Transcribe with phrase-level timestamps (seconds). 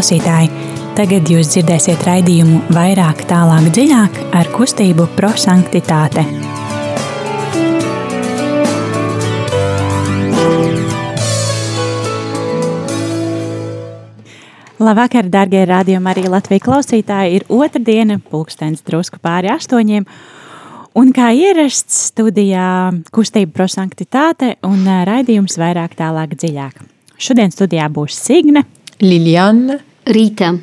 [0.00, 0.48] Klausītāji,
[0.96, 6.22] tagad jūs dzirdēsiet raidījumu vairāk, tālāk, dziļāk ar kustību prosanktitāte.
[14.80, 17.36] Labvakar, darbie radījumi, arī Latvijas klausītāji.
[17.36, 20.08] Ir otrdiena, pulkstenis drusku pāri astoņiem.
[20.96, 26.80] Un kā ierasts studijā, kustība prosanktitāte un raidījums vairāk, tālāk, dziļāk.
[27.20, 28.64] Šodien studijā būs Signe,
[29.04, 29.76] Liljana,
[30.08, 30.54] Rīta.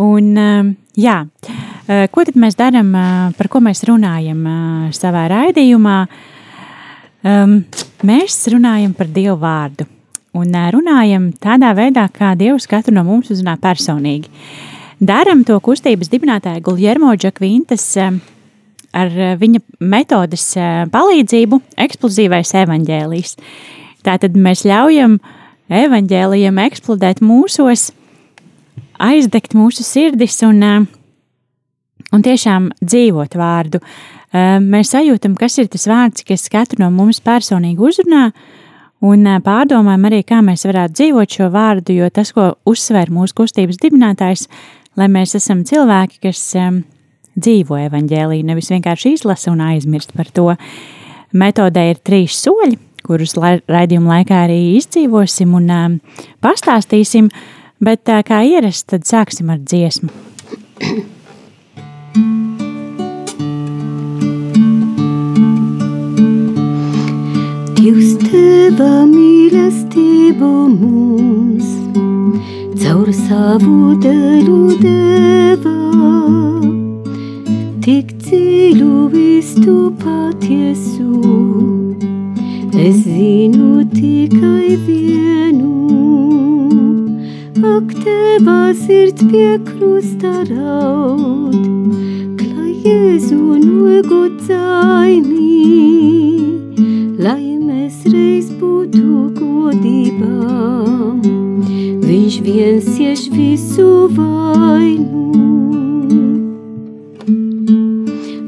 [0.00, 0.30] Un,
[0.96, 1.16] jā,
[2.12, 2.92] ko tad mēs darām,
[3.36, 4.40] par ko mēs runājam
[4.96, 5.98] savā raidījumā?
[8.06, 9.86] Mēs runājam par Dievu vārdu
[10.36, 14.28] un runājam tādā veidā, kā Dievs katru no mums uzrunā personīgi.
[15.00, 17.86] Darām to kustības dibinātāja Guljermo Džakvintas
[18.96, 20.44] ar viņa metodes
[20.92, 23.36] palīdzību eksplozīvais evaņģēlijs.
[24.06, 25.18] Tātad mēs ļaujam
[25.72, 27.90] evaņģēlijam eksplodēt mūsos,
[29.02, 30.62] aizdegt mūsu sirdis un,
[32.12, 33.80] un tiešām dzīvot vārdu.
[34.62, 38.30] Mēs sajūtam, kas ir tas vārds, kas katru no mums personīgi uzrunā,
[39.04, 43.76] Un pārdomājam arī, kā mēs varētu dzīvot šo vārdu, jo tas, ko uzsver mūsu kustības
[43.82, 44.46] dibinātājs,
[44.96, 46.40] lai mēs esam cilvēki, kas
[47.36, 50.54] dzīvo evaņģēlī, nevis vienkārši izlasa un aizmirst par to.
[51.36, 56.00] Metodē ir trīs soļi, kurus raidījuma laikā arī izdzīvosim un
[56.40, 57.28] pastāstīsim,
[57.80, 60.10] bet kā ierasts, tad sāksim ar dziesmu.
[67.76, 71.68] Dievs teva mīlestību mums
[72.82, 75.74] caur savu dēlu deva,
[77.84, 81.22] tik dziļu vistu patiesu.
[82.86, 85.72] Es zinu tikai vienu,
[87.64, 91.56] ak teva sirds pie krusta raud,
[92.36, 95.24] klai Jēzu nogodzaini,
[97.16, 100.52] lai mēs reiz būtu godībā.
[102.04, 105.26] Viņš viens ieš visu vainu.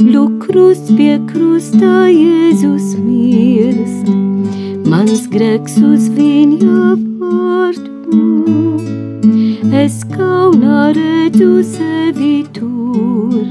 [0.04, 4.12] Lūk, krusts pie krusta Jēzus mirst,
[4.84, 7.97] mans grēks uz viņa vārdu.
[9.84, 13.44] Es kaunā redzu sevi tur,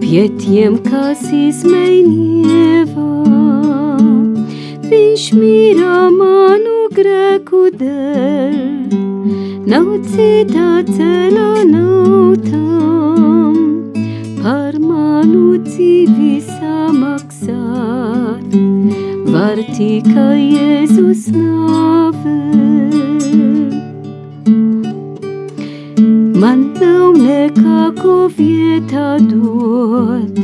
[0.00, 2.64] pie tiem, kas izmainīja.
[5.14, 8.92] Viņš mīra manu grēku dēļ,
[9.72, 13.56] nav citā ceļā, nav tam
[14.42, 16.98] par manu dzīvi samaksāt.
[19.34, 22.23] Var tikai Jēzus nāve.
[26.54, 30.36] Man nav nekā ko vietā dot,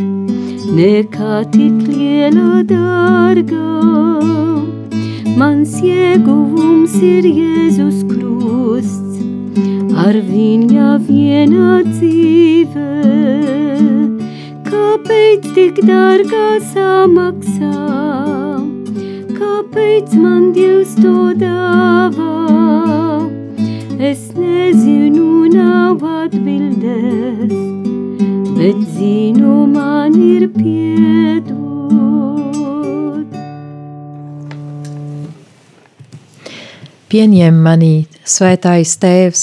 [0.78, 3.68] nekā tik liela dārgā.
[5.38, 9.22] Mans ieguvums ir Jēzus krusts,
[10.06, 12.90] ar viņa viena dzīve.
[14.66, 17.86] Kāpēc tik dārgā samaksā?
[19.38, 21.16] Kāpēc man Dievs to
[21.46, 23.19] dāvā?
[24.00, 27.52] Es nezinu, nav atbildēs,
[28.56, 31.60] bet zinu, man ir piedot.
[37.10, 39.40] pieņem mani, svētais tēvs,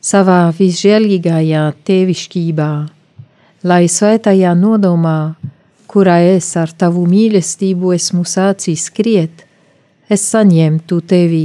[0.00, 2.70] savā visžēlīgajā tevišķībā,
[3.68, 5.18] lai svētajā nodomā,
[5.86, 9.44] kurā es ar tavu mīlestību esmu sācis skriet,
[10.08, 11.44] es saņemtu tevi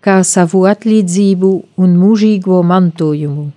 [0.00, 3.48] kā savu atlīdzību un mūžīgo mantojumu.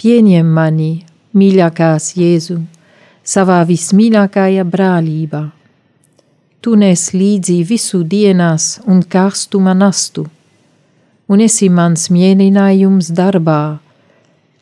[0.00, 0.90] Pieņem mani,
[1.36, 2.60] mīļākās Jēzu,
[3.24, 5.48] savā vismīļākajā brālībā
[6.60, 10.26] tu nes līdzi visu dienās un karstuma nastu,
[11.28, 13.78] un esi mans mieninājums darbā,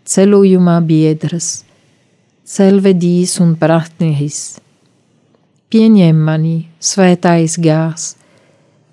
[0.06, 1.48] ceļojumā biedrs,
[2.46, 4.42] ceļvedīs un partneris.
[5.68, 8.14] Pieņem mani, svētais gārs,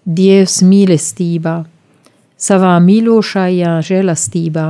[0.05, 1.63] Dievs mīlestībā,
[2.37, 4.65] savā mīlošajā žēlastībā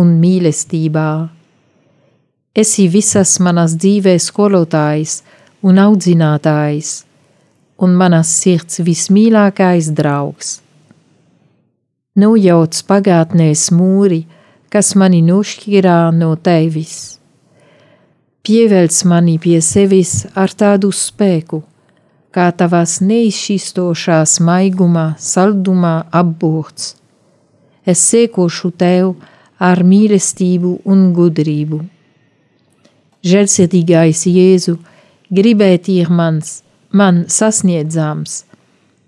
[0.00, 1.08] un mīlestībā.
[2.56, 5.18] Esi visas manas dzīves skolotājs
[5.60, 6.94] un audzinātājs,
[7.76, 10.54] un manas sirds vismīļākais draugs.
[12.16, 14.22] Nojauc pagātnēs mūri,
[14.72, 17.18] kas mani nošķirā no tevis.
[18.40, 21.60] Pievelc mani pie sevis ar tādu spēku,
[22.34, 26.96] kā tavas neizšķistošās maigumā, saldumā apburts.
[27.86, 29.14] es sekošu tev
[29.60, 31.82] ar mīlestību un gudrību.
[33.24, 34.78] Žēlsirdīgais Jēzu,
[35.30, 38.44] gribēt ir mans, man sasniedzams,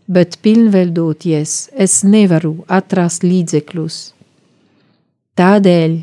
[0.07, 3.97] bet pilnveidoties es nevaru atrast līdzekļus.
[5.41, 5.97] Tādēļ,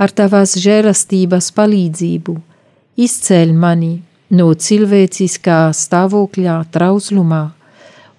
[0.00, 2.34] ar tavas žēlastības palīdzību,
[2.96, 3.94] izceļ mani
[4.34, 7.44] no cilvēciskā stāvokļa trauslumā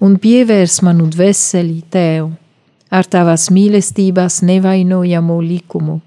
[0.06, 2.32] un pievērs manu dvēseli tev
[2.96, 6.00] ar tavas mīlestības nevainojamo likumu.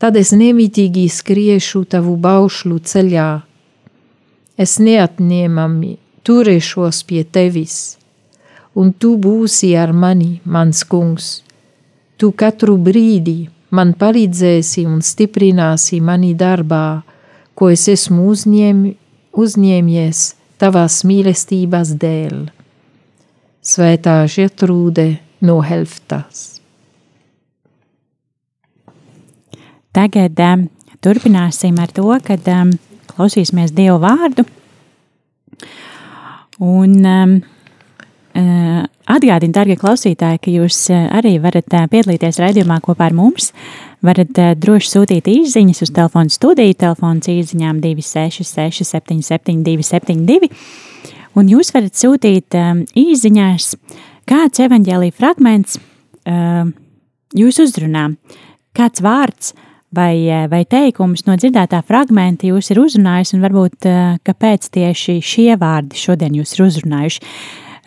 [0.00, 3.30] Tad es nemitīgi skriešu tavu baušlu ceļā.
[4.60, 5.92] Es neatņemami
[6.24, 7.76] turēšos pie tevis,
[8.76, 11.40] un tu būsi ar mani, mans kungs.
[12.16, 17.02] Tu katru brīdi man palīdzēsi un stiprināsi mani darbā,
[17.60, 18.78] ko es esmu uzņēm,
[19.36, 20.22] uzņēmies
[20.60, 22.38] tavās mīlestības dēļ.
[23.60, 25.10] Svētā Žetrūde
[25.44, 26.62] no Helftas.
[29.92, 30.64] Tagad um,
[31.04, 32.72] turpināsim ar to, kad um,
[33.12, 34.46] klausīsimies Dievu vārdu.
[36.64, 37.36] Un um,
[39.10, 43.50] atgādinu, darbie klausītāji, ka jūs uh, arī varat uh, piedalīties raidījumā kopā ar mums.
[44.06, 50.48] Varat droši sūtīt īsiņas uz telefona studiju, telefons īsiņām 266, 77, 272.
[51.36, 52.56] Un jūs varat sūtīt
[52.96, 53.66] īsiņās,
[54.30, 55.76] kāds evaņģēlīja fragments
[57.36, 58.06] jūs uzrunā,
[58.72, 59.52] kāds vārds
[59.92, 60.14] vai,
[60.48, 63.90] vai teikums no dzirdētā fragmenta jūs ir uzrunājis, un varbūt
[64.26, 67.34] kāpēc tieši šie vārdi šodien jūs ir uzrunājuši.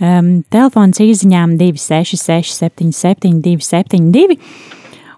[0.04, 4.36] Um, telefons īsiņām 266, 77, 272.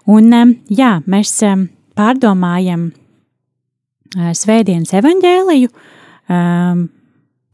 [0.06, 1.64] Un, um, jā, mēs um,
[1.98, 5.72] pārdomājam uh, Svētdienas evaņģēliju.
[6.30, 6.84] Um,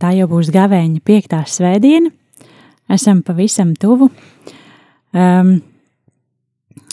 [0.02, 2.12] tā jau būs gavēņa piektā svētdiena.
[2.92, 4.10] Esam pavisam tuvu.
[5.16, 5.54] Um,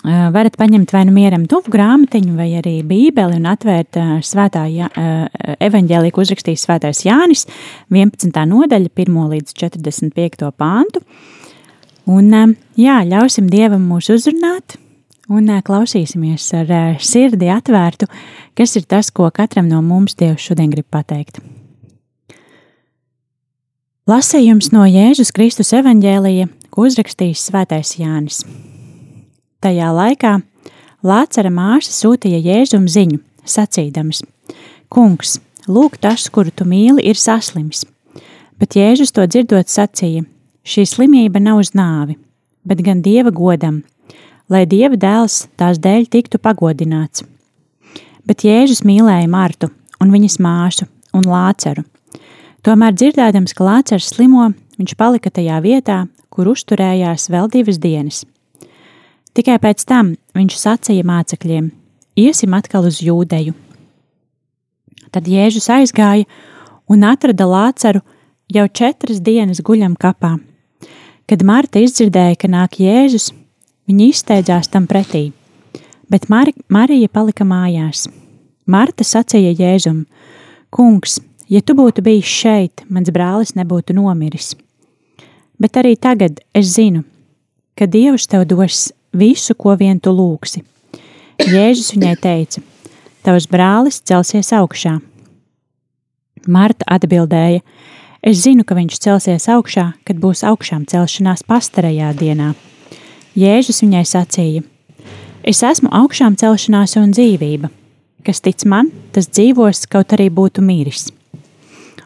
[0.04, 4.88] varat paņemt vai nu mieram tuvu grāmatiņu, vai arī bībeli un atvērt svētā ja,
[5.60, 7.46] evaņģēlī, ko uzrakstījis svētais Jānis,
[7.92, 8.32] 11.
[8.54, 10.52] nodaļa, 1 līdz 45.
[10.56, 11.04] pāntu.
[12.10, 12.32] Un
[12.80, 14.80] jā, ļausim Dievam mūs uzrunāt
[15.30, 16.72] un klausīsimies ar
[17.04, 18.08] sirdi atvērtu,
[18.58, 21.42] kas ir tas, ko katram no mums Dievs šodien grib pateikt.
[24.10, 28.42] Lasījums no Jēzus Kristus evaņģēlija, ko uzrakstījis svētais Jānis.
[29.60, 30.38] Tajā laikā
[31.04, 34.22] Lācara māsa sūtīja Jēzum ziņu, sacīdams:
[34.88, 35.34] Kungs,
[35.68, 37.84] lūk, tas, kuru tu mīli, ir saslims.
[38.56, 40.24] Bet Jēzus to dzirdot, sacīja:
[40.64, 42.16] Šī slimība nav uz nāvi,
[42.64, 43.82] bet gan dieva godam,
[44.48, 47.28] lai dieva dēls tās dēļ tiktu pagodināts.
[48.24, 51.84] Bet Jēzus mīlēja Martu un viņas māsu un Lāceru.
[52.64, 58.24] Tomēr dzirdēdams, ka Lācars slimo, viņš palika tajā vietā, kur uzturējās vēl divas dienas.
[59.38, 61.70] Tikai pēc tam viņš sacīja mācekļiem:
[62.18, 63.54] Iesim atkal uz jūdeju.
[65.14, 66.26] Tad Jēzus aizgāja
[66.90, 68.02] un atrada Lācaru
[68.50, 70.36] jau četras dienas guļam kapā.
[71.30, 73.30] Kad Marta izdzirdēja, ka nāk Jēzus,
[73.90, 75.30] viņa izsteidzās tam pretī,
[76.10, 78.08] bet Mar Marija palika mājās.
[78.66, 80.06] Marta sacīja Jēzum:
[80.74, 81.20] Kungs,
[81.50, 84.56] ja tu būtu bijis šeit, mans brālis nebūtu nomiris.
[85.60, 87.04] Bet arī tagad es zinu,
[87.78, 90.64] ka Dievs tev dos visu, ko vien tu lūgsi.
[91.40, 92.62] Jēzus viņai teica:
[93.24, 94.98] Tavs brālis celsies augšā.
[96.48, 97.62] Marta atbildēja:
[98.22, 102.54] Es zinu, ka viņš celsies augšā, kad būs augšām celšanās pastarajā dienā.
[103.40, 104.64] Jēzus viņai sacīja:
[105.44, 107.70] Es esmu augšām celšanās un dzīvība.
[108.28, 111.08] Kas tic man, tas dzīvos, kaut arī būtu miris.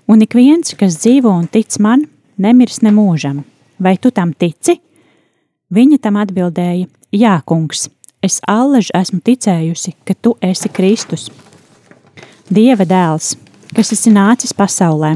[0.06, 2.06] Un ik viens, kas dzīvo un tic man,
[2.38, 3.42] nemirs nemūžam.
[3.80, 4.78] Vai tu tam tici?
[5.74, 7.88] Viņa tam atbildēja: Jā, kungs,
[8.22, 11.30] es allaž esmu ticējusi, ka tu esi Kristus,
[12.53, 13.32] Dieva dēls,
[13.74, 15.15] kas esi nācis pasaulē.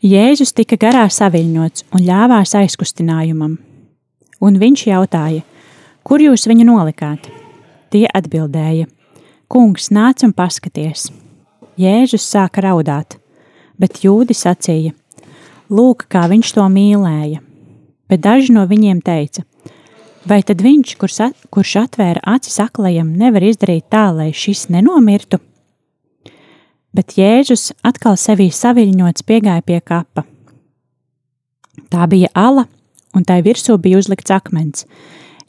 [0.00, 3.56] Jēzus tika garā saviļņots un ļāvās aizkustinājumam,
[4.40, 5.42] un viņš jautāja,
[6.06, 7.26] kur jūs viņu nolikāt?
[7.90, 8.86] Tie atbildēja:
[9.50, 11.10] Kungs, nāc un paskaties!
[11.76, 13.18] Jēzus sāka raudāt,
[13.76, 14.94] bet jūdi sacīja:
[15.68, 17.47] Lūk, kā viņš to mīlēja!
[18.08, 19.44] Bet daži no viņiem teica:
[20.28, 25.38] Vai tad viņš, kurš, at, kurš atvēra acis aklajam, nevar izdarīt tā, lai šis nenomirtu?
[26.92, 30.24] Bet Jēzus atkal sevī saviļņots piegāja pie kapa.
[31.88, 32.66] Tā bija ala,
[33.16, 34.84] un tai virsū bija uzlikts akmens.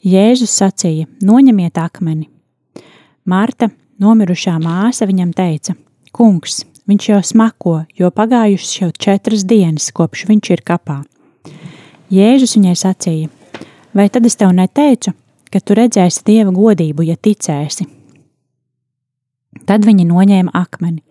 [0.06, 2.30] Jēzus sacīja: Noņemiet akmeni.
[3.28, 3.68] Marta,
[4.00, 5.74] nomirušā māsa, viņam teica:
[6.16, 11.02] Kungs, viņš jau smako, jo pagājušas jau četras dienas, kopš viņš ir kapā.
[12.10, 13.28] Jēzus viņai sacīja:
[13.94, 15.12] vai tad es tev neteicu,
[15.50, 17.86] ka tu redzēsi dieva godību, ja ticēsi?
[19.66, 21.04] Tad viņi noņēma akmeni,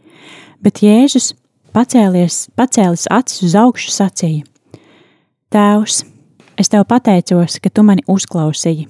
[0.60, 1.32] bet Jēzus
[1.75, 4.44] pacēlies, pacēlis acis uz augšu, sacīja:
[5.56, 6.03] Tēvs,
[6.60, 8.89] es tev pateicos, ka tu mani uzklausīji.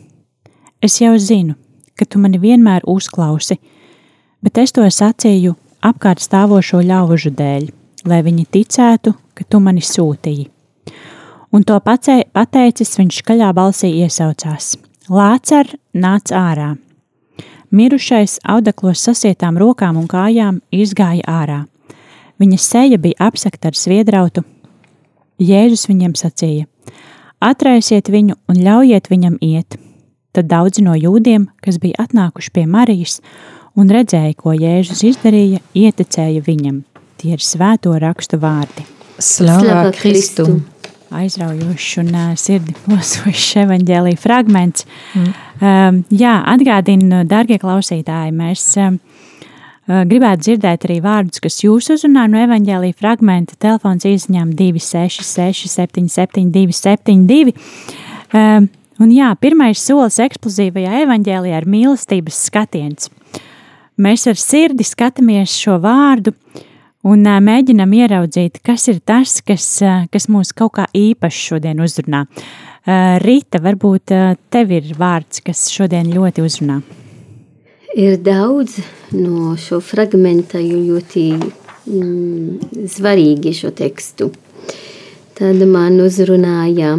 [0.82, 1.54] Es jau zinu,
[1.94, 3.60] ka tu mani vienmēr uzklausi,
[4.42, 5.54] bet es to sacīju
[5.86, 7.70] apkārt stāvošo ļaužu dēļ,
[8.10, 10.50] lai viņi ticētu, ka tu mani sūtīji.
[11.50, 14.76] Un to pacē, pateicis, viņš skaļā balsī iesaucās:
[15.10, 16.76] Lācer, nāc ārā!
[17.74, 21.60] Mirušais audeklos sasietām rokām un kājām izgāja ārā.
[22.42, 24.46] Viņa seja bija apsakta ar sviedrautu.
[25.42, 26.66] Jēzus viņiem sacīja:
[27.42, 29.78] Atraisiet viņu un ļaujiet viņam iet.
[30.34, 33.20] Tad daudzi no jūdiem, kas bija atnākuši pie Marijas
[33.74, 36.84] un redzēja, ko Jēzus izdarīja, ieticēja viņam.
[37.18, 38.86] Tie ir svēto rakstu vārdi.
[39.20, 40.62] Slavu Kristu!
[41.16, 44.86] Aizraujošs un uh, sirdi plosošs evaņģēlīja fragments.
[45.18, 45.32] Mm.
[45.60, 49.00] Um, jā, atgādinu, darbie klausītāji, mēs um,
[49.88, 53.58] gribētu dzirdēt arī vārdus, kas jūs uzrunā no evaņģēlīja fragmenta.
[53.60, 57.56] Telefons izziņām 266, 772, 72.
[58.30, 58.70] Um,
[59.02, 63.10] un jā, pirmais solis eksplozīvajā evaņģēlijā ir mīlestības skatiens.
[64.00, 66.66] Mēs ar sirdi skatāmies šo vārdu, uh,
[67.08, 69.68] un mēģinam ieraudzīt, kas ir tas, kas,
[70.12, 72.26] kas mūs kaut kā īpaši šodien uzrunā.
[73.24, 74.14] Rīta, varbūt
[74.50, 76.80] tev ir vārds, kas šodien ļoti uzrunā.
[77.98, 78.78] Ir daudz
[79.18, 84.30] no šo fragmenta, ļoti mm, svarīgi šo tekstu.
[85.40, 86.98] Tad man uzrunāja,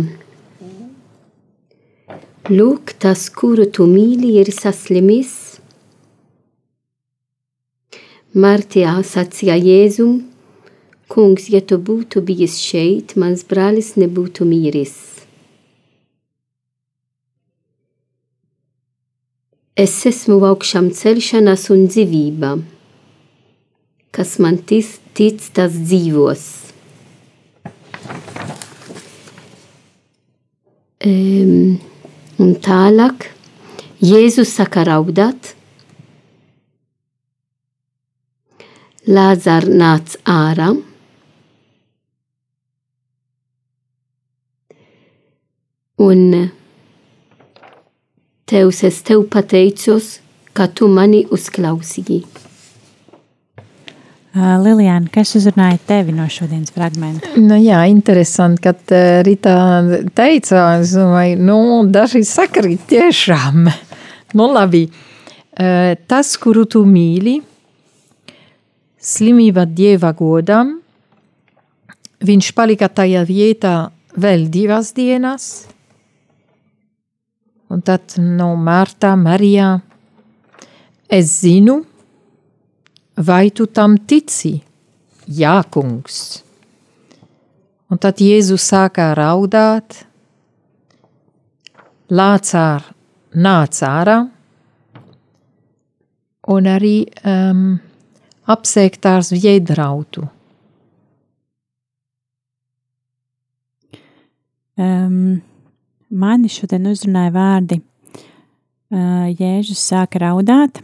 [2.51, 5.50] lūk, tas, kuru tu mīli, ir saslimis,
[8.31, 10.21] Martijā sacīja Jēzum,
[11.11, 14.95] Kungs, ja tu būtu bijis šeit, mans brālis nebūtu mīris.
[19.75, 22.53] Es esmu augšām celšanās un dzīvība.
[24.15, 24.87] Kas man tic,
[25.19, 26.47] tic tas dzīvos.
[31.03, 31.81] Um,
[32.39, 33.33] un tālāk
[33.99, 35.50] Jēzus saka raudāt,
[39.11, 40.71] Lāzars nāca ārā.
[46.01, 46.51] Un
[48.51, 50.17] Tevs es tev pateicos,
[50.55, 52.25] ka tu mani uzklausīji.
[54.31, 57.31] Lilijāna, kas uzrunāja tevi no šodienas fragmenta?
[57.39, 58.95] Nu, jā, interesanti, kad
[59.27, 59.55] Rītā
[60.15, 63.67] teica, domāju, nu, daži sakarīt tiešām.
[64.39, 64.85] Nu, labi,
[66.07, 67.41] tas, kuru tu mīli,
[69.01, 70.77] slimība dieva godam.
[72.21, 73.75] Viņš palika tajā vietā
[74.21, 75.47] vēl divas dienas.
[77.71, 79.79] Un tad no Marta, Marijā,
[81.09, 81.79] es zinu,
[83.17, 84.57] vai tu tam tici?
[85.31, 86.43] Jā, kungs.
[87.91, 90.05] Un tad Jēzus sāka raudāt,
[92.11, 92.89] Lācār
[93.39, 94.17] nāca ārā,
[96.51, 97.79] un arī um,
[98.51, 100.27] apsēktās viedrautu.
[104.81, 105.43] Um,
[106.09, 107.81] mani šodien uzrunāja vārdi.
[108.91, 110.81] Uh, Jēzus sāka raudāt.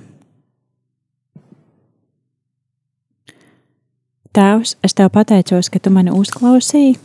[4.37, 6.99] Tēvs, es tev pateicos, ka tu mani uzklausīji.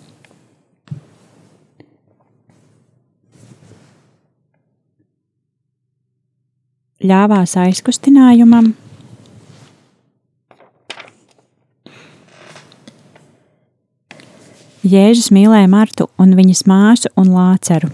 [7.07, 8.73] Ļāvās aizkustinājumam,
[14.91, 17.91] Jēzus mīlēja Martu un viņas māsu un Lāceru.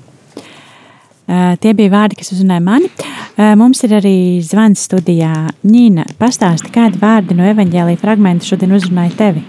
[1.27, 2.87] Uh, tie bija vārdi, kas uzrunāja mani.
[3.35, 5.49] Uh, mums ir arī zvans studijā.
[5.67, 9.43] Nīna, pastāsti, kādi vārdi no evaņģēlīja fragmenta šodien uzrunāja tevi?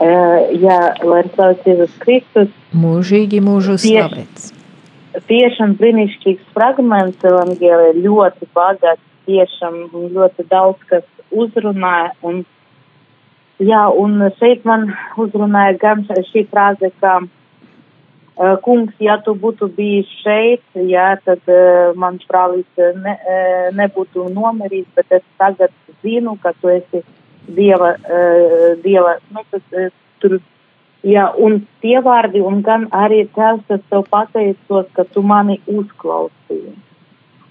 [0.00, 2.52] Uh, jā, lai slavēts Jēzus Kristus.
[2.76, 4.52] Mūžīgi mūžu slavēts.
[5.26, 9.82] Tiešām brīnišķīgs fragments evaņģēlīja, ļoti bagāts, tiešām
[10.14, 12.44] ļoti daudz, kas uzrunāja un
[13.60, 14.86] Jā, un šeit man
[15.20, 21.90] uzrunāja gan šī frāze, ka uh, kungs, ja tu būtu bijis šeit, jā, tad uh,
[21.92, 27.02] mans brālis ne, uh, nebūtu nomirījis, bet es tagad zinu, ka tu esi
[27.50, 29.90] Dieva, uh, Dieva, nu, tas, uh,
[30.24, 30.38] tur,
[31.04, 36.72] jā, un tie vārdi, un gan arī tēvs, es tev pateicos, ka tu mani uzklausīji.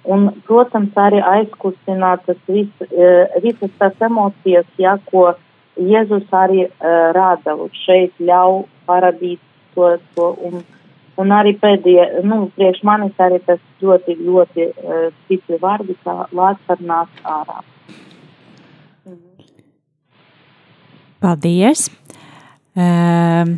[0.10, 5.28] Un, protams, arī aizkustināt tas vis, uh, visas tās emocijas, jā, ko
[5.80, 9.40] Jēzus arī uh, rāda, un šeit ļauj parādīt
[9.76, 10.62] to, to un
[11.20, 16.84] Un arī pēdējie, nu, priekš manis arī tas ļoti, ļoti uh, stipri vārdi, kā Lācis
[16.88, 17.60] nāk ārā.
[21.20, 21.90] Paldies!
[22.80, 23.58] Uh,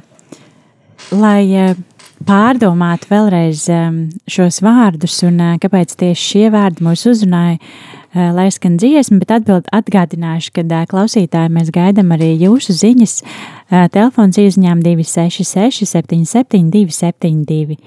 [1.13, 1.77] lai uh,
[2.25, 8.49] pārdomātu vēlreiz um, šos vārdus un uh, kāpēc tieši šie vārdi mūs uzrunāja, uh, lai
[8.51, 13.17] skan dziesma, bet atbild atgādināšu, ka uh, klausītāji mēs gaidam arī jūsu ziņas.
[13.23, 17.79] Uh, telefons izņēma 266 77 272.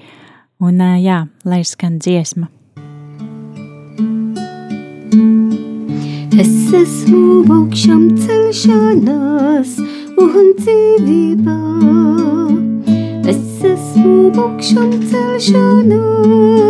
[0.65, 2.49] Un jā, lai skan dziesma.
[6.35, 9.77] Es esmu augšām celšanās
[10.19, 11.59] un dzīvībā
[13.65, 16.65] esmu augšām celšanās,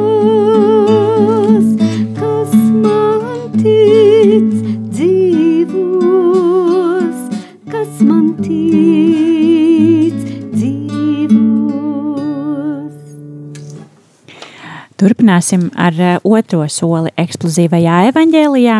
[15.41, 18.77] Turpināsim ar eh, otro soli eksplozīvajā evaņģēlijā,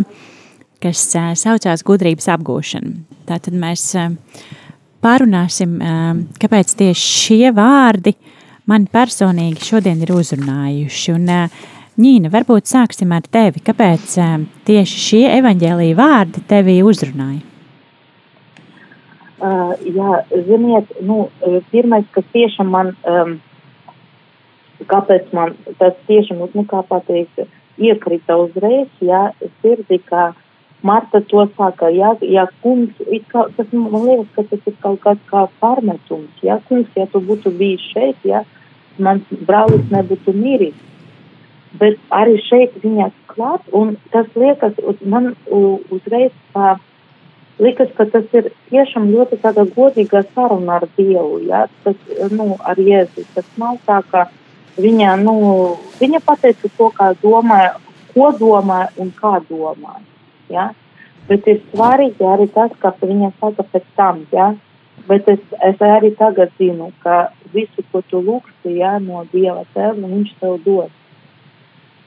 [0.83, 2.91] kas eh, saucās gudrības apgūšana.
[3.25, 4.11] Tātad mēs eh,
[5.01, 5.79] pārunāsim,
[6.37, 8.13] kāpēc tieši šie vārdi
[8.69, 11.15] man personīgi šodien ir uzrunājuši.
[11.17, 11.31] Un,
[12.01, 13.61] Ņīna, varbūt sāksim ar tevi.
[13.61, 14.15] Kāpēc
[14.65, 17.43] tieši šie evaņģēlīja vārdi tevi uzrunāja?
[19.41, 21.27] Uh, jā, ziniet, nu,
[21.73, 23.35] pirmais, kas tiešām man, um,
[24.89, 27.45] kāpēc man tas tiešām, nu, kā pateikt,
[27.81, 29.31] iekrita uzreiz, jā,
[29.63, 30.31] sirdī, kā
[30.83, 32.97] Marta to saka, jā, jā, kungs,
[33.29, 37.21] kā, tas man liekas, ka tas ir kaut kāds kā pārmetums, jā, kungs, ja tu
[37.21, 38.45] būtu bijis šeit, jā,
[38.99, 40.79] mans brālis nebūtu miris.
[41.81, 46.79] Bet arī šeit viņa klāt, un tas liekas, man uzreiz tā
[47.61, 51.67] likas, ka tas ir tiešām ļoti tāda godīga saruna ar Dievu, ja?
[51.85, 51.97] tas,
[52.33, 53.27] nu, ar Jēzu.
[53.37, 54.27] Tas nav tā, ka
[54.79, 55.35] viņa, nu,
[56.01, 57.75] viņa pateica to, kā domāja,
[58.13, 60.05] ko domāja un kā domāja,
[60.51, 60.71] ja?
[61.29, 64.53] Bet ir svarīgi arī tas, ka viņa saka pēc tam, ja?
[65.09, 69.95] Bet es, es arī tagad zinu, ka visu, ko tu lūgsi, ja, no Dieva tēva,
[70.07, 70.91] viņš tev dos.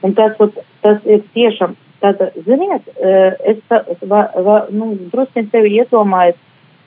[0.04, 0.36] Un tas,
[0.84, 6.40] tas ir tiešām, tad, ziniet, eh, es tā, va, va, nu, drusku sevi iedomājos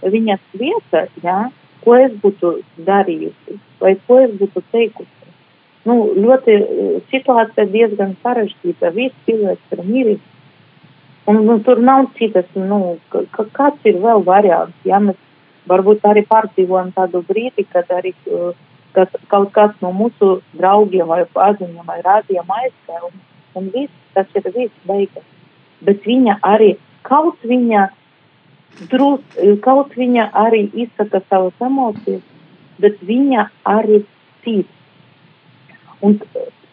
[0.06, 1.38] viņas vietā, ja,
[1.84, 5.17] ko es būtu darījusi, vai ko es būtu teikusi.
[5.86, 10.26] Nu, ļoti eh, situācija diezgan sarežģīta, viss cilvēks ir miris.
[11.28, 15.20] Un, nu, tur nav citas, nu, ka, kāds ir vēl variants, ja mēs
[15.68, 18.54] varbūt arī pārdzīvojam tādu brīdi, kad arī uh,
[18.98, 23.20] kad kaut kas no mūsu draugiem vai paziņām vai rādījām aizgāja, un,
[23.60, 25.26] un viss, tas ir viss beigas.
[25.86, 26.72] Bet viņa arī,
[27.06, 27.84] kaut viņa
[28.90, 29.22] drus,
[29.66, 32.24] kaut viņa arī izsaka savas emocijas,
[32.82, 34.02] bet viņa arī
[34.46, 34.74] tic.
[36.02, 36.20] Un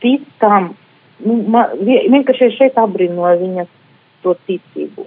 [0.00, 0.74] tic tam,
[1.24, 3.70] nu, man, vie- vienkārši šeit apbrīnoja viņas
[4.22, 5.06] to ticību.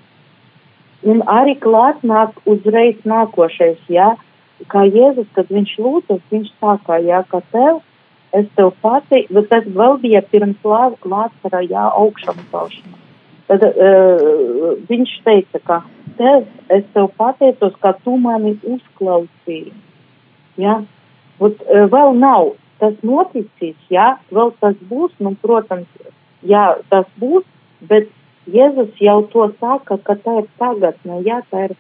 [1.08, 4.16] Un arī klāt nāk uzreiz nākošais, jā,
[4.74, 7.82] kā Jēzus, kad viņš lūdzas, viņš sākā, jā, ka tev,
[8.34, 12.98] es tev pati, bet tas vēl bija pirms lā- Lācara, jā, augšām celšanā.
[13.48, 15.78] Tad uh, viņš teica, ka
[16.18, 19.72] tev, es tev pateicos, ka tu mani uzklausīji.
[20.60, 20.82] Jā,
[21.40, 25.88] Ot, uh, vēl nav tas noticis, jā, vēl tas būs, nu, protams,
[26.46, 27.46] jā, tas būs,
[27.90, 28.10] bet
[28.48, 31.74] Jēzus jau to saka, ka tā ir tagadne, jā, tā ir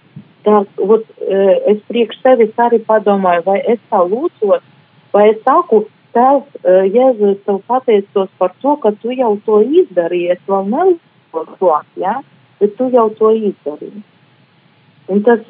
[0.43, 4.65] tā, ot, eh, es priekš sevis arī padomāju, vai es tā lūdzos,
[5.13, 5.85] vai es saku,
[6.17, 6.57] tēvs,
[6.93, 12.19] Jēzus tev pateicos par to, ka tu jau to izdarīji, es vēl neuzdodu to, ja?
[12.59, 14.03] bet tu jau to izdarīji.
[15.13, 15.43] Un tas,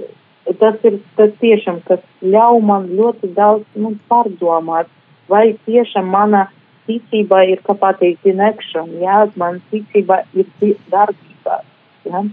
[0.59, 4.91] tas ir tas tiešām, kas ļauj man ļoti daudz nu, pārdomāt,
[5.29, 6.47] vai tiešām mana
[6.87, 10.47] ticība ir, kā pateikt, in action, jā, man ticība ir
[10.91, 11.61] darbībā,
[12.07, 12.23] jā.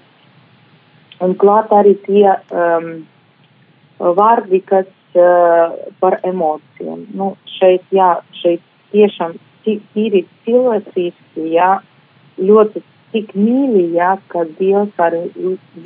[1.24, 2.88] Un klāt arī tie um,
[3.98, 7.04] vārdi, kas uh, par emocijām.
[7.14, 11.78] Nu, šeit, jā, šeit tiešām tīri cilvēciski, jā,
[12.38, 12.82] ļoti
[13.14, 15.28] tik mīļi, jā, ka Dievs arī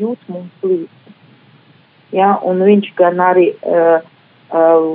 [0.00, 1.16] jūt mums līdzi.
[2.16, 4.00] Jā, un viņš gan arī uh,
[4.48, 4.86] uh,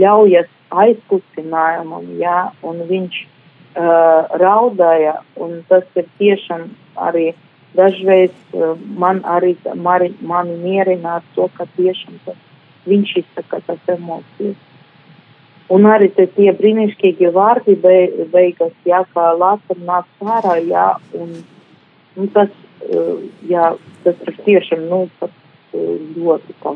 [0.00, 0.48] ļaujas
[0.82, 6.68] aizkustinājumam, jā, un viņš uh, raudāja, un tas ir tiešām
[7.08, 7.32] arī
[7.76, 12.38] dažreiz uh, man arī mani, mani mierināt to, ka tiešām tas,
[12.88, 14.58] viņš izsaka tas emocijas.
[15.72, 21.38] Un arī tie brīnišķīgie vārdi beigas, jā, kā lāsam nāk sārā, jā, un
[22.12, 22.50] Nu, tas,
[23.48, 23.70] jā,
[24.04, 25.30] tas ir tiešām nu, uh,
[25.72, 26.74] ļoti kā,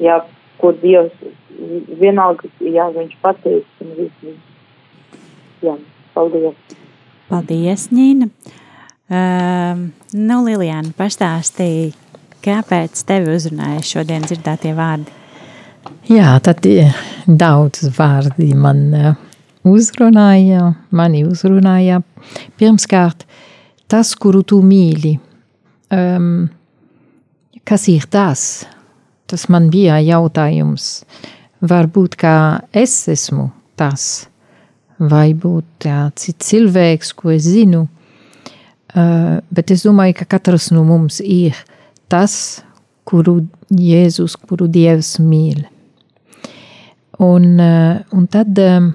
[0.00, 0.16] jā,
[0.60, 1.14] ko Dievs
[2.00, 4.38] vienalga, jā, viņš pateiks un viss.
[5.64, 5.76] Jā,
[6.14, 6.78] paldies.
[7.30, 8.30] Paldies, Ņīna.
[9.04, 9.84] Uh,
[10.16, 11.92] nu, Lilijāna, pastāstīja,
[12.44, 15.12] kāpēc tevi uzrunāja šodien dzirdētie vārdi?
[16.08, 16.64] Jā, tad
[17.28, 18.86] daudz vārdi man
[19.64, 22.00] uzrunāja, mani uzrunāja.
[22.60, 23.24] Pirmkārt,
[23.88, 25.16] tas, kuru tu mīli.
[25.94, 26.46] Um,
[27.64, 28.64] kas ir tas?
[29.30, 31.04] Tas man bija jautājums.
[31.64, 32.36] Varbūt kā
[32.76, 34.26] es esmu tas,
[34.98, 35.88] vai būt
[36.20, 37.86] cits cilvēks, ko es zinu.
[38.94, 41.56] Uh, bet es domāju, ka katrs no mums ir
[42.06, 42.62] tas,
[43.02, 43.40] kuru
[43.74, 45.64] Jēzus, kuru Dievs mīl.
[47.18, 48.92] Un, uh, un tad um,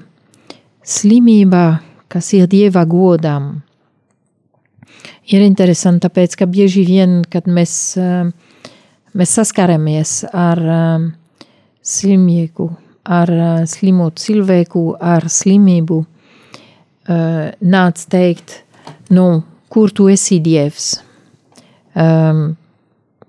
[0.87, 3.57] slimība, kas ir Dieva godam,
[5.29, 8.31] ir interesanti, tāpēc, ka bieži vien, kad mēs, eh,
[9.17, 11.05] mēs saskaramies ar eh,
[11.81, 12.69] slimnieku,
[13.05, 16.05] ar eh, slimu cilvēku, ar slimību,
[17.09, 18.51] nāc teikt,
[19.17, 19.23] nu,
[19.65, 20.91] kur tu esi dievs?
[21.97, 22.43] Um,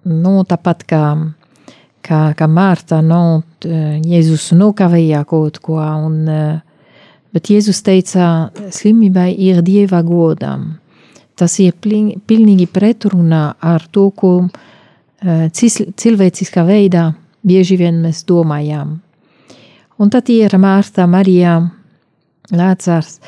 [0.05, 1.05] nu, tāpat kā,
[2.05, 6.29] kā, kā Mārta, nu, Jēzus nokavēja kaut ko, un,
[7.33, 10.75] bet Jēzus teica, slimībai ir dieva godam.
[11.41, 14.59] Tas ir pilnīgi pretrunā ar to, ko eh,
[15.21, 17.11] cilvēciskā veidā
[17.45, 18.99] bieži vien mēs domājam.
[20.01, 21.59] Un tad ir Mārta, Marija,
[22.57, 23.19] Lācārs.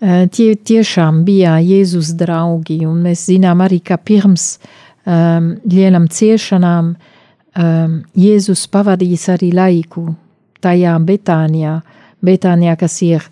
[0.00, 4.54] Eh, tie tiešām bija Jēzus draugi, un mēs zinām arī, ka pirms
[5.04, 10.06] um, lielām ciešanām um, Jēzus pavadījis arī laiku
[10.64, 11.74] tajā Betānijā,
[12.24, 13.26] Betānijā, kas ir,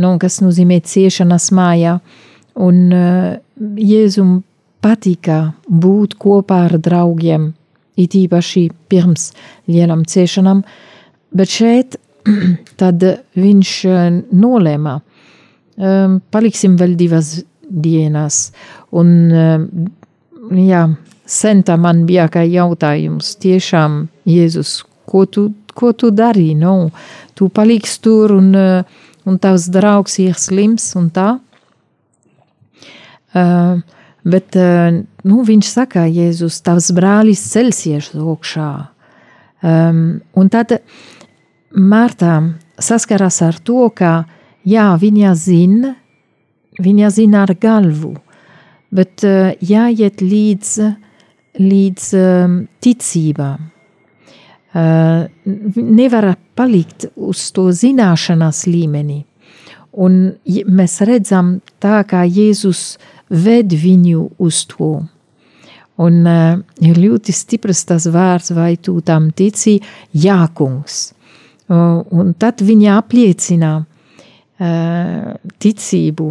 [0.00, 1.98] nu, kas nozīmē ciešanas mājā,
[2.56, 4.38] un uh, Jēzum
[4.84, 7.50] patika būt kopā ar draugiem,
[8.00, 9.30] īpaši pirms
[9.70, 10.62] lielām ciešanām,
[11.34, 11.98] bet šeit
[12.80, 13.04] tad
[13.38, 14.94] viņš eh, nolēma,
[15.76, 17.36] um, paliksim vēl divas
[17.68, 18.48] dienas,
[18.92, 19.68] un um,
[20.64, 20.86] jā,
[21.24, 26.90] senta man bija kā jautājums, tiešām Jēzus, ko tu, ko tu dari, no,
[27.36, 28.52] tu paliks tur un,
[29.24, 31.34] un tavs draugs ir slims un tā,
[33.34, 33.80] Uh,
[34.24, 38.70] bet uh, nu, viņš saka, Jēzus, tavs brālis celsies augšā.
[39.64, 40.78] Um, un tad
[41.74, 42.38] Mārta
[42.78, 44.24] saskaras ar to, ka
[44.68, 45.94] jā, viņa zina,
[46.78, 48.14] viņa zina ar galvu,
[48.94, 50.74] bet uh, jāiet līdz,
[51.60, 53.70] līdz um, ticībām.
[54.74, 55.28] Uh,
[55.76, 59.20] nevar palikt uz to zināšanas līmeni.
[59.94, 64.94] Un mēs redzam tā, kā Jēzus uh, ved viņu uz to.
[66.02, 69.78] Un uh, ir ļoti stiprs tas vārds, vai tu tam tici,
[70.10, 71.12] jā, kungs.
[71.70, 75.28] Uh, un tad viņa apliecina uh,
[75.62, 76.26] ticību.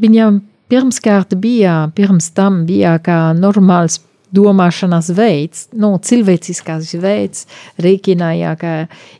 [0.00, 0.28] Viņa
[0.70, 3.98] pirmskārt bija, pirms tam bija kā normāls
[4.30, 7.48] domāšanas veids, no nu, cilvēciskās veids,
[7.82, 8.74] rēķināja, ka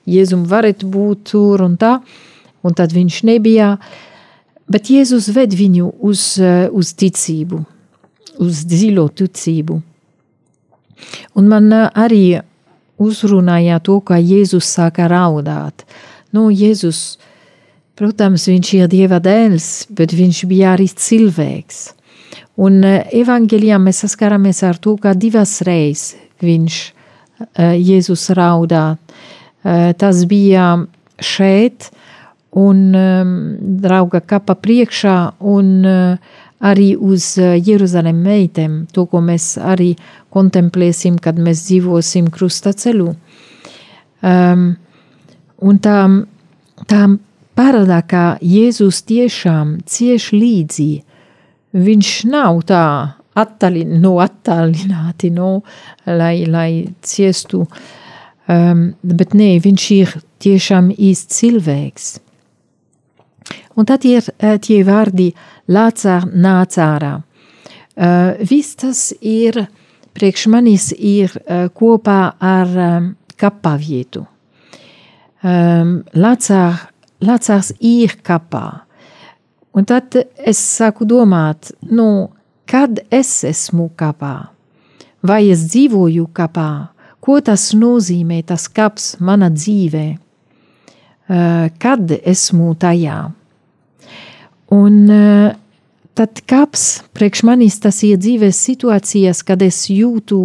[0.07, 1.97] Jēzum varētu būt tur un tā,
[2.62, 3.73] un tad viņš nebija.
[3.81, 4.10] Uh,
[4.70, 7.59] Bet Jēzus ved viņu uz, eh, uz ticību,
[8.38, 9.80] uz dziļo ticību.
[11.35, 12.40] Un man eh, arī
[13.00, 15.83] uzrunāja to, ka Jēzus sāka raudāt.
[16.30, 17.18] Nu, Jēzus,
[17.98, 21.83] protams, viņš ir Dieva dēls, bet viņš bija arī cilvēks.
[22.62, 26.80] Un eh, evangelijā mēs saskaramies ar to, ka divas reizes viņš,
[27.56, 28.98] Jēzus raudā.
[29.96, 30.64] Tas bija
[31.24, 31.87] šeit,
[32.59, 33.35] un um,
[33.83, 39.95] drauga kapa priekšā un uh, arī uz Jeruzalem meitēm, to, ko mēs arī
[40.35, 43.15] kontemplēsim, kad mēs dzīvosim krusta ceļu.
[44.21, 44.67] Um,
[45.65, 46.03] un tā,
[46.91, 47.07] tā
[47.57, 50.91] parādā, ka Jēzus tiešām cieš līdzi.
[51.71, 52.85] Viņš nav tā
[53.41, 55.61] attālin, no attālināti, no,
[56.07, 56.71] lai, lai
[57.07, 57.63] ciestu,
[58.51, 62.11] um, bet nē, viņš ir tiešām īsts cilvēks.
[63.78, 65.30] Un tad ir uh, tie vārdi
[65.70, 67.14] Lācār nācārā.
[67.20, 69.66] Uh, viss tas ir
[70.16, 72.76] priekš manis ir uh, kopā ar.
[75.40, 76.83] Um, Lācār,
[77.24, 78.83] Lācārs ir kapā.
[79.72, 82.28] Un tad es sāku domāt, nu,
[82.66, 84.50] kad es esmu kapā,
[85.22, 86.90] vai es dzīvoju kapā,
[87.22, 90.06] ko tas nozīmē, tas kaps mana dzīvē,
[91.78, 93.18] kad esmu tajā.
[94.70, 95.50] Un uh,
[96.14, 100.44] tad kaps priekš manis tas ir dzīves situācijas, kad es jūtu,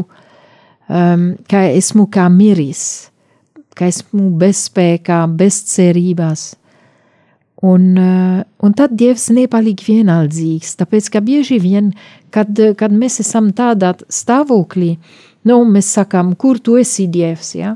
[0.89, 3.11] um, ka esmu kā miris,
[3.77, 6.53] ka esmu bezspēkā, bezcerībās.
[7.65, 11.93] Un, uh, un tad Dievs nepaliek vienaldzīgs, tāpēc ka bieži vien,
[12.33, 14.95] kad, kad mēs esam tādā stāvoklī,
[15.45, 17.75] nu, mēs sakām, kur tu esi Dievs, ja?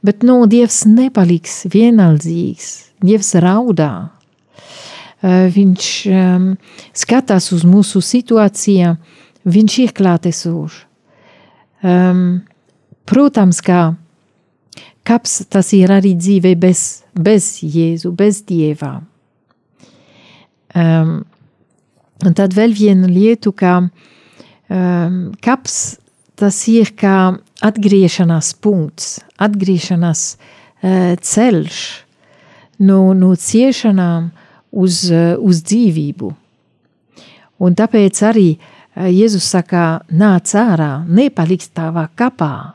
[0.00, 2.72] bet nu, Dievs nepaliks vienaldzīgs,
[3.04, 4.19] Dievs raudā, Eh,
[5.22, 6.46] viņš um,
[6.96, 8.96] skatās uz mūsu situācijām,
[9.44, 10.86] viņš ir klātesošs.
[11.80, 12.42] Um,
[13.08, 13.94] protams, kā
[15.08, 18.98] kaps tas ir arī dzīve bez, bez Jēzu, bez Dieva.
[20.76, 21.22] Um,
[22.20, 25.78] un tad vēl viena lieta, ka um, kaps
[26.40, 27.32] tas ir kā
[27.64, 31.80] atgriešanās punkts, atgriešanās uh, ceļš
[32.84, 34.30] no, no ciešanām,
[34.70, 36.30] uz, eh, uz dzīvību.
[37.60, 42.74] Un tāpēc arī eh, Jēzus saka, nāc ārā, nepaliks tavā kapā.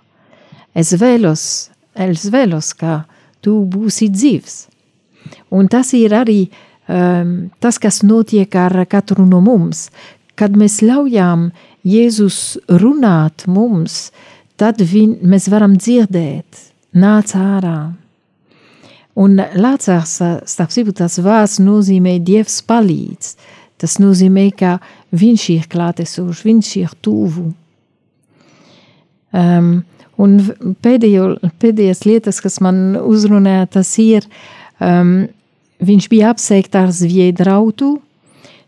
[0.75, 3.05] Es vēlos, es vēlos, ka
[3.41, 4.55] tu būsi dzīvs.
[5.55, 6.49] Un tas ir arī
[6.87, 9.89] um, tas, kas notiek ar katru no mums.
[10.35, 11.49] Kad mēs ļaujam
[11.87, 14.11] Jēzus runāt mums,
[14.59, 16.59] tad viņ, mēs varam dzirdēt,
[16.97, 17.93] nāc ārā.
[19.15, 20.17] Un Lācārs,
[20.49, 23.35] starp citu, tas vārds nozīmē Dievs palīdz.
[23.79, 24.77] Tas nozīmē, ka
[25.15, 27.49] viņš ir klātesošs, viņš ir tuvu.
[29.35, 29.71] Um,
[30.19, 30.37] un
[30.83, 31.25] pēdējo,
[31.59, 34.27] pēdējās lietas, kas man uzrunāja, tas ir,
[34.83, 35.25] um,
[35.83, 37.97] viņš bija apseikts ar zviedrautu,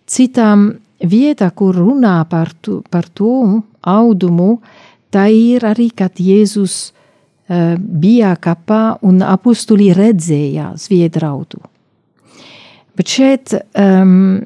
[0.07, 0.69] citām
[1.03, 4.57] vietā, kur runā par, tu, par to audumu,
[5.11, 6.91] tā ir arī, kad Jēzus
[7.47, 11.61] bija kapā un apustuli redzēja zviedrautu.
[12.97, 14.41] Bet šeit um,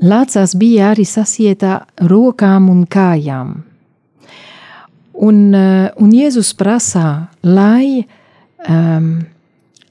[0.00, 3.50] Lācās bija arī sasieta rokām un kājām.
[5.20, 8.06] Un, uh, un Jēzus prasa, lai,
[8.64, 9.10] um,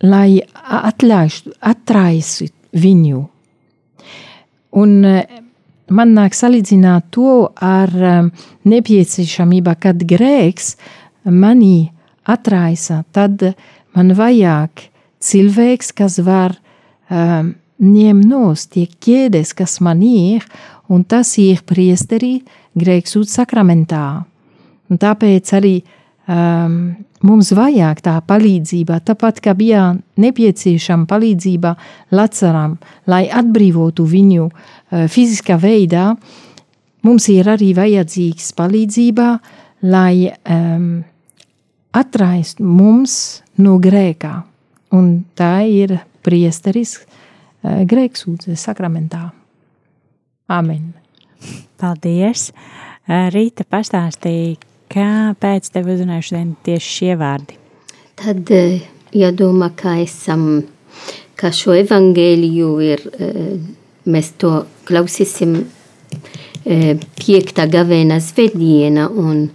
[0.02, 0.40] lai
[0.80, 3.22] atlaistu, atraisu viņu.
[4.82, 5.22] Un uh,
[5.94, 8.34] man nāk salīdzināt to ar um,
[8.66, 10.74] nepieciešamību, kad grēks
[11.30, 11.92] manī
[12.30, 13.44] atraisa, tad
[13.98, 14.88] man vajag
[15.24, 16.56] cilvēks, kas var
[17.10, 20.46] um, ņemt nost tie ķēdes, kas man ir,
[20.92, 22.40] un tas ir priesterī
[22.80, 24.24] grēksūt sakramentā.
[24.90, 31.76] Un tāpēc arī um, mums vajag tā palīdzība, tāpat kā bija nepieciešama palīdzība
[32.16, 36.14] Lacaram, lai atbrīvotu viņu uh, fiziskā veidā,
[37.06, 39.30] mums ir arī vajadzīgs palīdzība,
[39.88, 40.90] lai um,
[41.96, 44.34] atraist mums no grēkā.
[44.96, 49.30] Un tā ir priesteris uh, grēksūdzes sakramentā.
[50.50, 50.94] Amen.
[51.80, 52.50] Paldies!
[53.10, 54.58] Rīta pastāstīja,
[54.94, 57.56] kāpēc tev uzrunāju šodien tieši šie vārdi.
[58.20, 58.52] Tad
[59.16, 60.44] jādomā, kā esam,
[61.40, 63.02] kā šo evangēliju ir,
[64.06, 64.52] mēs to
[64.90, 65.56] klausīsim
[66.66, 69.48] piektā gavēna svētdiena un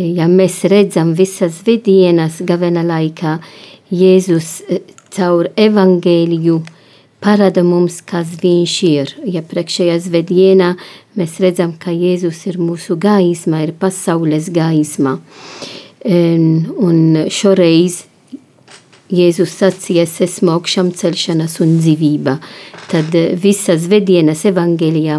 [0.00, 3.38] ja mēs redzam visas vidienas gavena laikā,
[3.90, 4.78] Jēzus e,
[5.10, 6.60] caur evangēliju
[7.20, 9.14] parāda mums, kas viņš ir.
[9.28, 10.70] Ja priekšējā zvedienā
[11.18, 15.18] mēs redzam, ka Jēzus ir mūsu gaisma, ir pasaules gaisma.
[16.00, 18.04] Un šoreiz
[19.10, 22.38] Jēzus sacīja, es esmu augšām celšanas un dzīvība.
[22.88, 25.18] Tad visas vedienas evangelijā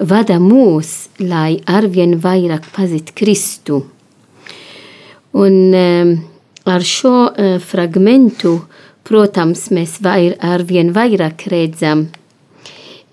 [0.00, 3.82] vada mūs, lai arvien vairāk pazīt Kristu
[5.34, 6.16] Un ehm,
[6.70, 8.58] ar šo eh, fragmentu,
[9.04, 12.08] protams, mēs vair, arvien vairāk redzam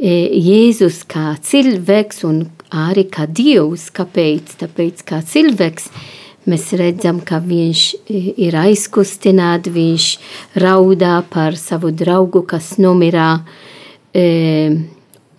[0.02, 2.40] Jēzus kā cilvēks un
[2.74, 3.92] arī kā Dievs.
[3.94, 4.56] Kāpēc?
[4.64, 5.92] Tāpēc kā cilvēks
[6.50, 10.08] mēs redzam, ka viņš ir aizkustināts, viņš
[10.64, 13.44] raudā par savu draugu, kas nomirā.
[14.10, 14.26] E,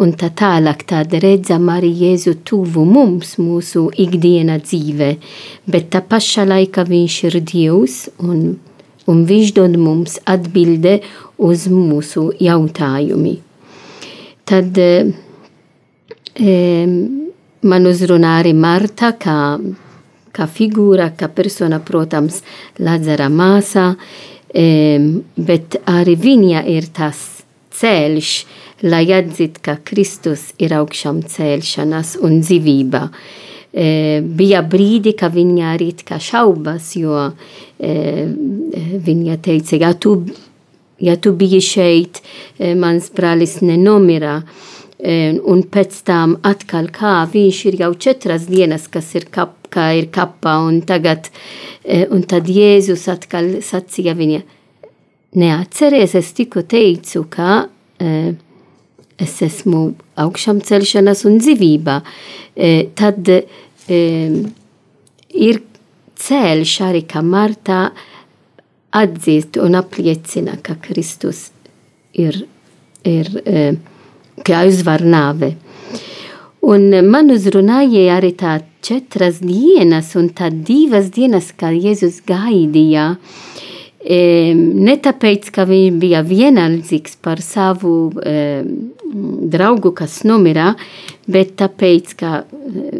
[0.03, 5.15] un tā tālāk tāda redzam arī Jēzu tuvu mums, mūsu ikdiena dzīve,
[5.71, 8.57] bet tā pašā laikā viņš ir Dievs un,
[9.07, 10.99] un viņš dod mums atbilde
[11.43, 13.37] uz mūsu jautājumi.
[14.49, 14.91] Tad e,
[17.63, 19.39] man uzrunā arī Marta kā,
[20.35, 22.43] kā figūra, kā persona, protams,
[22.83, 23.93] Lazara māsā,
[24.49, 24.67] e,
[25.37, 27.23] bet arī viņa ir tas
[27.79, 28.35] ceļš,
[28.83, 33.03] lai atzītu, ka Kristus ir augšām celšanās un dzīvība.
[33.73, 34.61] E, bija
[35.33, 37.31] viņa arī šaubas, jo
[37.81, 37.93] e,
[39.07, 40.19] viņa teica, ja tu
[41.03, 42.23] ja tu biji šeit,
[42.59, 44.41] e, mans brālis nenomira,
[45.03, 50.07] un pēc tam atkal kā viņš ir jau četras dienas, kas ir kap, kā ir
[50.15, 51.27] kapā, un tagad,
[51.83, 54.43] e, un tad Jēzus atkal sacīja viņa,
[55.43, 57.65] neatceries, es tikko teicu, ka
[59.23, 61.97] es esmu augšām celšanas un dzīvībā,
[62.99, 63.31] tad
[65.49, 65.61] ir
[66.23, 67.81] ceļš arī, kā Marta,
[68.93, 71.47] atzīst un apliecina, ka Kristus
[72.13, 72.43] ir,
[73.09, 73.31] ir
[74.45, 75.55] kā uzvar nāve.
[76.63, 83.15] Un man uzrunāja arī tā četras dienas un tā divas dienas, kā Jēzus gaidīja.
[83.17, 83.72] Ne
[84.03, 88.63] tāpēc, ka viņš bija vienaldzīgs par savu e,
[89.53, 90.73] draugu, kas nomira,
[91.31, 92.43] bet tāpēc, ka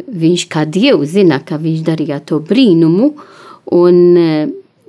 [0.07, 3.11] viņš kā Dievs zina, ka viņš darīja to brīnumu
[3.75, 3.99] un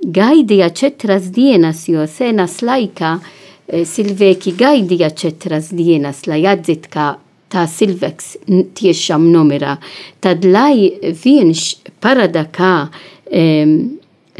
[0.05, 3.17] gaidīja četras dienas, jo senas laikā
[3.65, 7.15] cilvēki gaidīja četras dienas, lai atzītu, ka
[7.51, 8.35] tā cilvēks
[8.77, 9.77] tiešām nomirā.
[10.23, 11.63] Tad, lai viņš
[12.03, 13.75] parāda, ka um,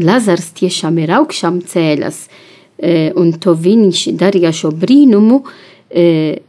[0.01, 5.61] Lazars tiešām ir augšām cēlas, uh, un to viņš darīja šo brīnumu, uh,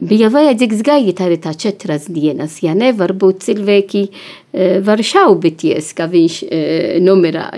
[0.00, 2.58] bija vajadzīgs gaidīt arī tā četras dienas.
[2.64, 4.08] Ja ne, varbūt cilvēki
[4.86, 6.38] var šaubīties, ka viņš
[7.04, 7.50] nomirā,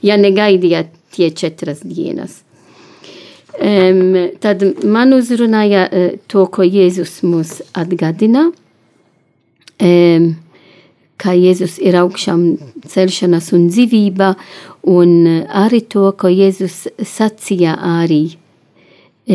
[0.00, 2.40] ja negaidīja tie četras dienas.
[3.56, 8.50] Um, tad man uzrunāja uh, to, ko Jēzus mums atgādina,
[9.80, 10.26] um,
[11.16, 12.42] ka Jēzus ir augšām
[12.86, 14.34] celšanās un dzīvība,
[14.92, 15.14] un
[15.46, 18.42] arī to, ko Jēzus sacīja arī uh,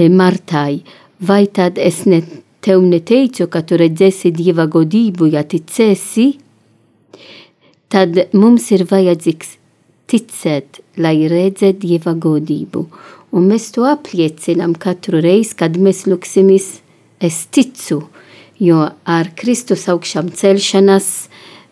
[0.09, 0.83] Martai,
[1.19, 2.21] vai tad es ne,
[2.61, 6.27] tev neteicu, ka tu redzēsi Dieva godību, ja ticēsi,
[7.91, 9.57] tad mums ir vajadzīgs
[10.11, 12.85] ticēt, lai redzētu Dieva godību.
[13.31, 16.67] Un mēs to apliecinām katru reizi, kad mēs lūksimies,
[17.23, 18.01] es ticu,
[18.59, 21.11] jo ar Kristus augšām celšanās,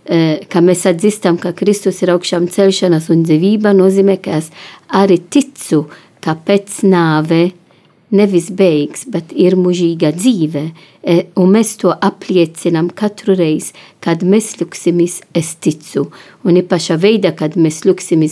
[0.09, 4.51] eh, ka mēs atzīstam, ka Kristus ir augšām celšanās un dzīvība, nozīmē, ka es
[4.89, 5.85] arī ticu,
[6.19, 7.51] ka pēc nāve
[8.09, 10.63] nevis beigas, bet ir mūžīga dzīve,
[11.03, 16.07] e, un mēs to apliecinām katru reizi, kad mēs lūksimies, es ticu.
[16.43, 17.57] Un īpašā veidā, kad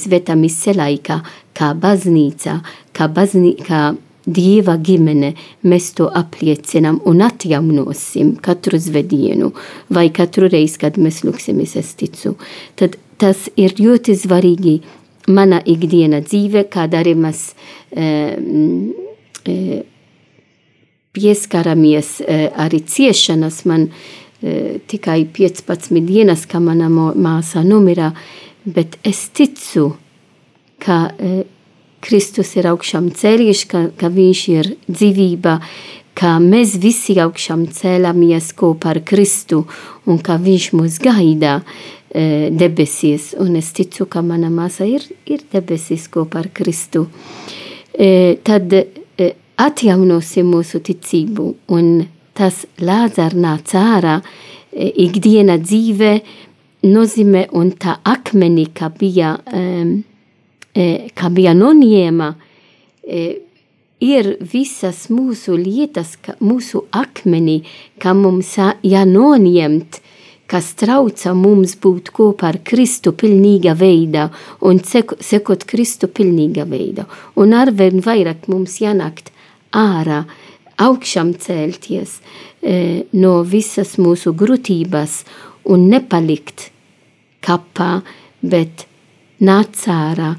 [0.10, 1.22] vietā misē laikā,
[1.54, 2.60] kā baznīca,
[2.98, 3.94] kā, baznī, kā
[4.28, 5.32] Dieva ģimene,
[5.64, 9.54] mēs to apliecinām un atjaunosim katru zvedienu,
[9.90, 12.36] vai katru reizi, kad mēs lūksimies, es ticu.
[12.76, 14.78] Tad tas ir ļoti svarīgi
[15.32, 17.50] mana ikdiena dzīve, kad arī mēs
[17.92, 18.08] e,
[19.48, 19.84] E,
[21.18, 23.64] pieskaramies e, arī ciešanas.
[23.66, 23.88] Man
[24.88, 28.12] tikai 15 dienas, kā mana māsa nomirā,
[28.70, 29.88] bet es ticu,
[30.78, 31.08] ka
[32.04, 35.58] Kristus ir augšām ceļš, ka, ka viņš ir dzīvība,
[36.18, 39.64] ka mēs visi augšām cēlamies kopā ar Kristu
[40.06, 41.60] un ka viņš mūs gaida
[42.14, 43.34] debesīs.
[43.38, 47.06] Un es ticu, ka mana māsa ir, ir debesīs kopā ar Kristu.
[47.94, 48.74] Tad
[49.58, 52.06] atjaunosim mūsu ticību, un
[52.38, 56.12] tas Lāzars nāca ārā e, ikdiena dzīve,
[56.86, 59.98] nozīmē, un tā akmeni, kā bija, um,
[61.18, 62.34] kā bija noniema,
[63.04, 63.24] e,
[64.04, 67.64] ir visas mūsu lietas, mūsu akmeni,
[67.98, 68.54] kā mums
[68.86, 70.02] jānoņemt,
[70.48, 74.28] kas trauca mums būt kopā ar Kristu pilnīga veidā
[74.64, 77.08] un sekot Kristu pilnīga veidā.
[77.36, 79.34] Un arvien vairāk mums jānākt
[79.76, 80.24] ārā,
[80.78, 82.20] augšām celties
[82.62, 85.24] e, no visas mūsu grūtības
[85.74, 86.70] un nepalikt
[87.44, 88.04] kapā,
[88.42, 88.86] bet
[89.42, 90.36] nāc ārā,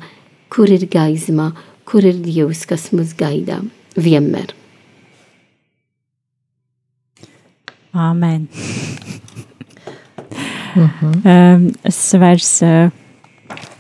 [0.49, 1.53] kur ir gaisma,
[1.85, 3.63] kur ir Dievs, kas mūs gaida.
[3.99, 4.53] vienmēr.
[7.93, 8.49] Āmen.
[10.77, 11.75] Mm -hmm.
[11.85, 12.61] Es vairs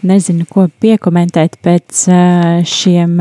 [0.02, 2.08] nezinu, ko piekomentēt pēc
[2.64, 3.20] šiem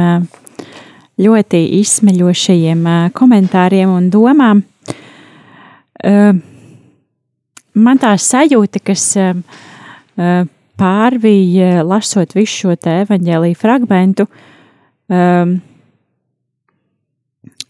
[1.17, 2.83] ļoti izsmeļošajiem
[3.13, 4.63] komentāriem un domām.
[7.73, 9.17] Man tā sajūta, kas
[10.77, 14.27] pārvīja, lasot visu šo te evaņģēlīju fragmentu,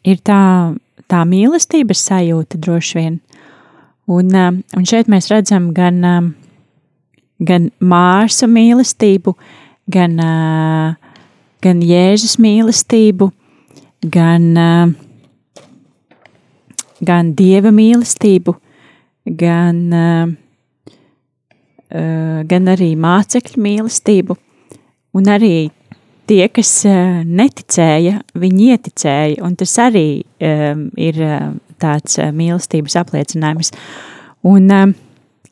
[0.08, 0.42] ir tā,
[1.12, 3.18] tā mīlestības sajūta droši vien.
[4.08, 6.30] Un, um, un šeit mēs redzam gan, um,
[7.44, 9.34] gan māsu mīlestību,
[9.92, 10.94] gan, uh,
[11.64, 13.28] gan Jēzus mīlestību,
[14.16, 15.66] gan, uh,
[17.04, 18.56] gan Dieva mīlestību,
[19.44, 20.32] gan, uh,
[21.88, 24.36] gan arī mācekļu mīlestību,
[25.16, 25.70] un arī
[26.28, 26.72] tie, kas
[27.24, 30.08] neticēja, viņi ieticēja, un tas arī
[30.44, 31.22] um, ir
[31.82, 33.74] tāds eh, mīlestības apliecinājums.
[34.48, 34.86] Un, eh,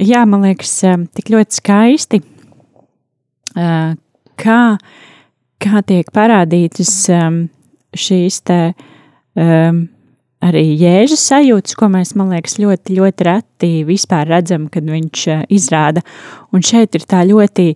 [0.01, 2.23] jā, man liekas, eh, tik ļoti skaisti,
[3.55, 4.61] kā,
[5.63, 6.89] kā tiek parādītas
[7.95, 8.57] šīs te
[10.45, 16.03] arī jēžas sajūtas, ko mēs, man liekas, ļoti, ļoti reti vispār redzam, kad viņš izrāda.
[16.53, 17.71] Un šeit ir tā ļoti,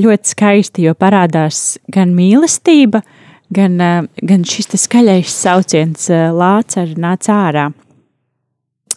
[0.00, 3.20] ļoti skaisti, jo parādās gan mīlestība, uh,
[3.54, 3.78] gan,
[4.16, 7.68] gan šis skaļais sauciens lācis arī nāca ārā.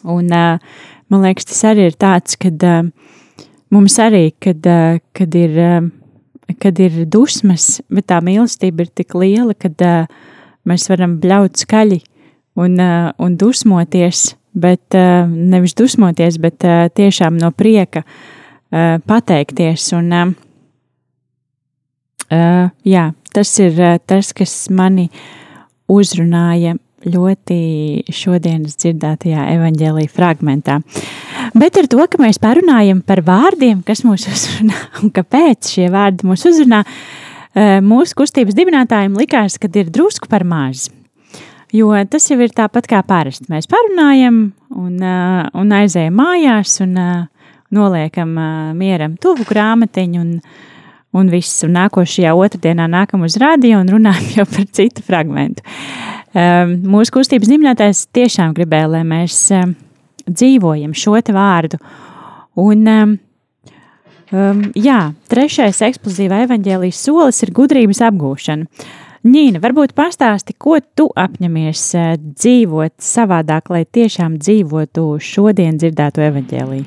[0.07, 2.63] Un, man liekas, tas arī ir tāds, kad
[3.73, 4.61] mums arī, kad,
[5.17, 5.57] kad, ir,
[6.61, 9.81] kad ir dusmas, bet tā mīlestība ir tik liela, kad
[10.67, 12.01] mēs varam bļaut skaļi
[12.57, 14.97] un, un dusmoties, bet
[15.29, 16.65] nevis dusmoties, bet
[16.97, 18.01] tiešām no prieka
[19.07, 19.91] pateikties.
[19.95, 20.33] Un,
[22.83, 23.05] jā,
[23.37, 25.07] tas ir eh, tas, kas mani
[25.91, 26.75] uzrunāja
[27.07, 27.57] ļoti
[28.11, 30.79] šodienas dzirdētajā evaņģēlīja fragmentā.
[31.55, 36.27] Bet ar to, ka mēs parunājam par vārdiem, kas mūs uzrunā un kāpēc šie vārdi
[36.27, 36.83] mūs uzrunā,
[37.53, 40.89] eh, mūsu kustības dibinātājiem likās, ka ir drusku par maz.
[41.76, 43.49] Jo tas jau ir tāpat kā parasti.
[43.51, 46.95] Mēs parunājam un, eh, un aizējam mājās un
[47.72, 48.30] noliekam
[48.80, 50.30] mieram tuvu grāmatiņu un,
[51.13, 51.63] un viss.
[51.68, 55.65] Un nākošajā otrdienā nākam uz rādio un runājam jau par citu fragmentu.
[56.38, 59.72] Um, mūsu kustības dibinātājs tiešām gribēja, lai mēs um,
[60.28, 61.80] dzīvojam šo te vārdu.
[62.59, 63.15] Un, um,
[64.36, 64.99] um, jā,
[65.32, 68.68] trešais eksplozīvā evaņģēlijas solis ir gudrības apgūšana.
[69.28, 76.86] Nīna, varbūt pastāsti, ko tu apņemies uh, dzīvot savādāk, lai tiešām dzīvotu šodien dzirdēto evaņģēliju?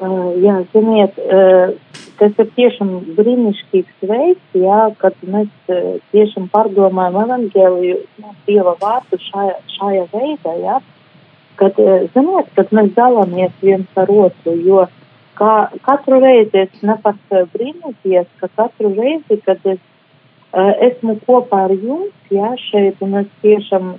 [0.00, 7.20] Uh, jā, ziniet, uh, tas ir tiešām brīnišķīgs veids, jā, kad mēs uh, tiešām pārdomājam
[7.26, 10.80] evaņģēliju, no Dieva vārdu šajā, šajā veidā, jā,
[11.60, 11.78] kad,
[12.16, 14.88] ziniet, kad mēs dalāmies viens ar otru, jo
[15.38, 15.54] kā,
[15.86, 17.20] katru reizi es nepat
[17.54, 19.78] brīnoties, ka katru reizi, kad es
[20.52, 23.92] esmu kopā ar jums, jā, šeit, un es tiešām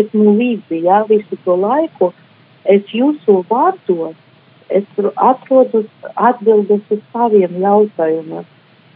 [0.00, 2.12] esmu līdzi, jā, visu to laiku,
[2.64, 4.16] es jūsu vārdos,
[4.68, 4.84] es
[5.14, 5.84] atrodu
[6.14, 8.46] atbildes uz saviem jautājumiem.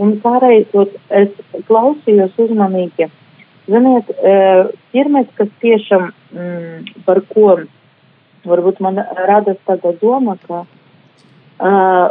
[0.02, 1.30] Un pārējot, es
[1.68, 3.06] klausījos uzmanīgi.
[3.70, 4.08] Ziniet,
[4.90, 7.60] pirmais, kas tiešām mm, par ko
[8.48, 12.08] varbūt man radas tāda doma, ka uh,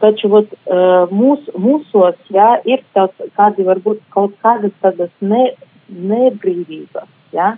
[0.00, 5.50] taču vat, uh, mūs, mūsos, jā, ir tāds, kādi varbūt kaut kādas tādas ne,
[5.90, 7.54] nebrīvības, jā,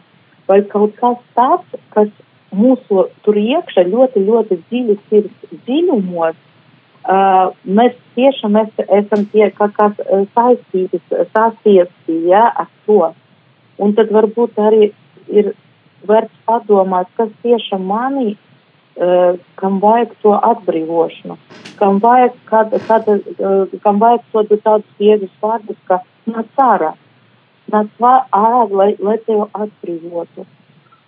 [0.48, 2.10] vai kaut kas tāds, kas
[2.52, 9.70] mūsu tur iekšā ļoti, ļoti dziļi sirds dziļumos, uh, mēs tiešām es, esam tie, kā,
[9.78, 9.90] kā
[10.34, 11.00] saistīti,
[11.32, 13.12] sasiesti, ja, ar to.
[13.82, 14.92] Un tad varbūt arī
[15.32, 15.54] ir
[16.06, 18.34] vērts padomāt, kas tiešām manī,
[19.56, 21.36] kam vajag to atbrīvošanu,
[21.78, 26.92] kam vajag, kad, kad, uh, kam vajag to tādus jēzus vārdus, ka nāc ārā,
[27.72, 30.46] nāc ārā, lai, lai tevi atbrīvotu.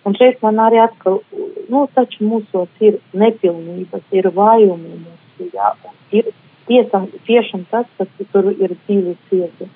[0.05, 1.21] Un šeit man arī atkal,
[1.69, 5.71] nu, taču mūsos ir nepilnības, ir vājumi mūsu, jā,
[6.13, 6.29] ir
[6.67, 9.69] tiesam, tiešām tas, kas tur ir dzīves sirdi.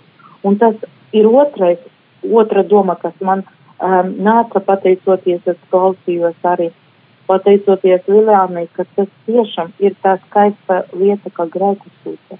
[0.45, 0.75] Un tas
[1.13, 1.81] ir otrais,
[2.23, 6.69] otra doma, kas man um, nāca pateicoties, es klausījos arī,
[7.29, 12.39] pateicoties Liljānai, ka tas tiešām ir tā skaista lieta, kā grēku sūta.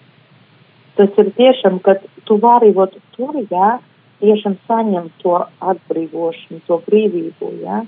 [0.97, 1.95] Tas ir tiešām, ka
[2.27, 3.77] tu vari būt tur, jā,
[4.23, 5.37] tiešām saņem to
[5.73, 7.83] atbrīvošanu, to brīvību, ja?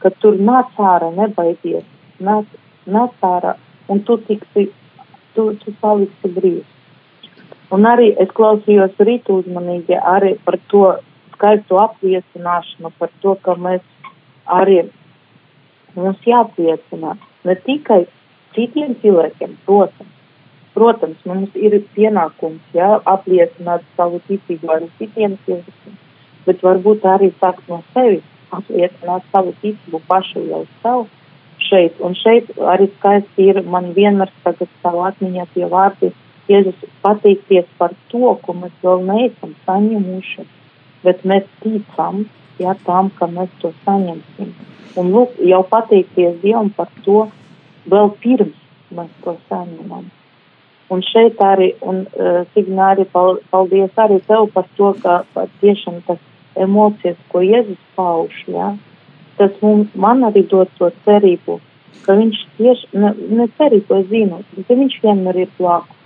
[0.00, 1.84] ka tur nāc ārā, nebaidies,
[2.20, 2.48] nāc,
[2.86, 3.54] nāc ārā,
[3.88, 4.68] un tu tiksi,
[5.36, 6.70] tu, tu paliksi brīvs.
[7.72, 10.84] Un arī es klausījos rīt uzmanīgi arī par to,
[11.34, 13.82] skaistu apliecināšanu par to, ka mēs
[14.58, 14.84] arī
[15.96, 18.04] mums jāapliecina ne tikai
[18.56, 20.12] citiem cilvēkiem, protams,
[20.74, 25.98] protams, mums ir pienākums jā, apliecināt savu ticību arī citiem cilvēkiem,
[26.46, 28.24] bet varbūt arī sākt no sevis
[28.54, 31.06] apliecināt savu ticību pašu jau sev
[31.68, 31.98] šeit.
[32.04, 36.12] Un šeit arī skaisti ir man vienmēr tagad savu atmiņā tie vārdi
[36.44, 40.42] Jēzus pateikties par to, ko mēs vēl neesam saņemuši,
[41.06, 42.26] bet mēs ticam,
[42.62, 44.52] ja tam, ka mēs to saņemsim.
[45.00, 47.24] Un lūk, jau pateikties Dievam par to
[47.90, 48.60] vēl pirms
[48.94, 50.06] mēs to saņemam.
[50.92, 56.02] Un šeit arī, un uh, Signā arī paldies arī tev par to, ka par tiešām
[56.06, 56.20] tas
[56.60, 58.74] emocijas, ko Jēzus pauž, ja,
[59.38, 61.58] tas mums, man arī dod to cerību,
[62.04, 66.00] ka viņš tieši, ne, ne cerību es zinu, bet viņš vienmēr ir blakus.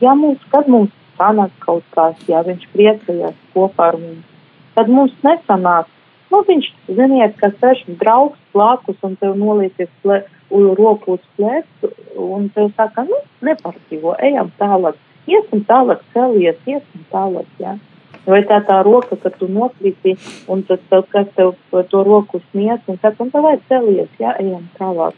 [0.00, 4.31] Ja mums, kad mums sanāk kaut kas, ja viņš priecājās kopā ar mums,
[4.76, 5.90] tad mums nesanāk,
[6.32, 12.50] nu viņš, ziniet, ka sēž draugs blakus un tev nolieties plē, roku uz plecu un
[12.54, 17.76] tev saka, nu, nepartīvo, ejam tālāk, iesim tālāk, celies, iesim tālāk, jā.
[17.76, 17.78] Ja?
[18.22, 20.14] Vai tā tā roka, ka tu nokrīti
[20.52, 21.56] un tad tev, kas tev
[21.90, 25.16] to roku sniedz un saka, un tev vajag celies, jā, ejam tālāk.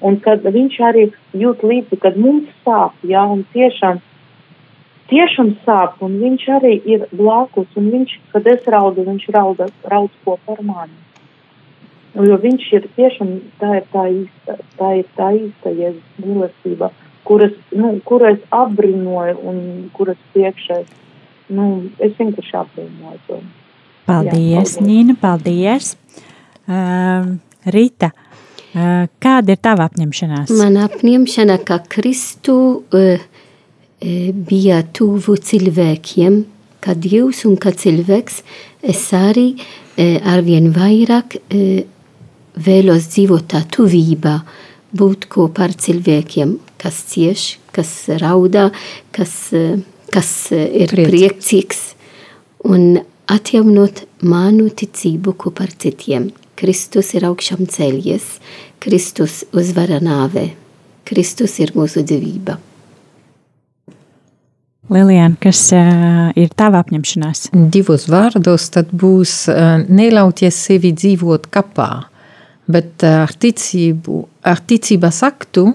[0.00, 4.00] Un kad viņš arī jūt līdzi, kad mums sāp, jā, un tiešām,
[5.10, 10.14] tiešām sāp, un viņš arī ir blakus, un viņš, kad es raudu, viņš rauda, raud
[10.24, 10.98] kopā ar mani.
[12.18, 16.90] Jo viņš ir tiešām, tā ir tā īsta, tā ir tā īsta jēzus mīlestība,
[17.28, 19.60] kuras, nu, kuras apbrinoju un
[19.94, 20.88] kuras priekšēs
[21.54, 21.66] nu,
[22.02, 23.40] es vienkārši apbrīnoju to.
[24.08, 24.76] Paldies, Jā, paldies.
[24.84, 25.90] Nīna, paldies.
[26.68, 27.36] Uh,
[27.68, 30.52] Rita, uh, kāda ir tava apņemšanās?
[30.60, 33.26] Man apņemšana, ka Kristu uh,
[34.00, 36.44] bija tuvu cilvēkiem,
[36.84, 38.42] ka Dievs un ka cilvēks,
[38.82, 39.48] es arī
[39.98, 41.40] arvien vairāk
[42.68, 44.36] vēlos dzīvot tā tuvībā,
[44.94, 47.90] būt kopā ar cilvēkiem, kas cieš, kas
[48.22, 48.68] raudā,
[49.12, 49.34] kas
[50.12, 51.08] kas ir Priec.
[51.10, 51.80] priecīgs
[52.68, 56.30] un atjaunot manu ticību kopā ar citiem.
[56.58, 58.24] Kristus ir augšām ceļies,
[58.82, 60.48] Kristus uzvara nāvē,
[61.06, 62.58] Kristus ir mūsu dzīvība.
[64.92, 67.50] Lilijāna, kas uh, ir tava apņemšanās?
[67.74, 71.90] Divos vārdos tad būs uh, neļauties sevi dzīvot kapā,
[72.70, 75.68] bet uh, ar ticību, ar ticības aktu,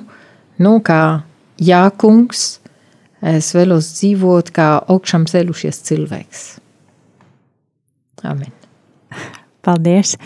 [0.63, 1.03] nu kā
[1.61, 2.47] jākungs,
[3.23, 6.41] Es vēlos dzīvot kā augšām ceļušies cilvēks.
[8.27, 8.51] Amen.
[9.63, 10.17] Paldies.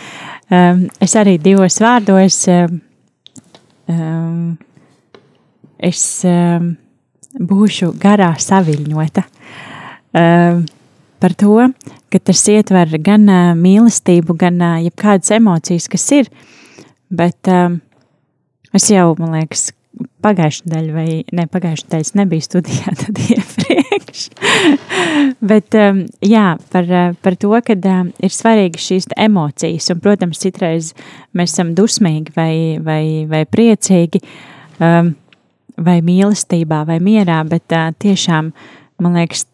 [0.50, 2.40] Um, es arī divos vārdos.
[3.86, 4.56] Um,
[5.78, 6.72] es um,
[7.36, 9.24] būšu garā saviņota
[10.16, 10.62] um,
[11.18, 11.56] par to,
[12.12, 16.30] ka tas ietver gan uh, mīlestību, gan uh, jebkādas emocijas, kas ir.
[17.08, 17.80] Bet um,
[18.76, 19.68] es jau, man liekas,
[20.24, 24.28] pagājušā daļa, vai ne pagājušā daļa, nebija studijā tad iepriekš.
[25.44, 30.40] Bet um, jā, par, uh, par to, ka um, ir svarīgi šīs emocijas, un, protams,
[30.44, 30.92] citreiz
[31.36, 32.52] mēs esam dusmīgi vai,
[32.84, 34.22] vai, vai priecīgi,
[34.78, 35.16] um,
[35.84, 38.50] vai mīlestībā, vai mierā, bet uh, tiešām,
[39.02, 39.46] man liekas,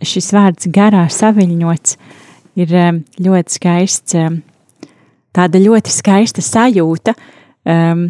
[0.00, 1.96] šis vārds garā saviņots
[2.60, 4.40] ir um, ļoti skaists, um,
[5.36, 7.14] tāda ļoti skaista sajūta,
[7.68, 8.08] um,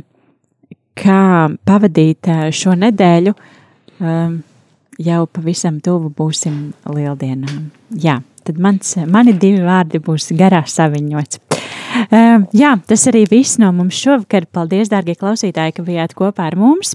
[1.01, 1.20] kā
[1.64, 3.32] pavadīt šo nedēļu.
[5.01, 6.59] Jau pavisam tuvu būsim
[6.93, 7.70] lieldienām.
[8.05, 11.49] Jā, tad mans, mani divi vārdi būs garā saviņots.
[12.09, 14.48] Uh, jā, tas arī viss no mums šovakar.
[14.51, 16.88] Paldies, dārgie klausītāji, ka bijāt kopā ar mums.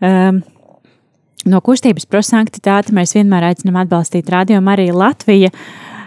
[0.00, 0.38] Uh,
[1.48, 5.50] no kustības prosanktitāte mēs vienmēr aicinām atbalstīt Radio Mariju Latviju.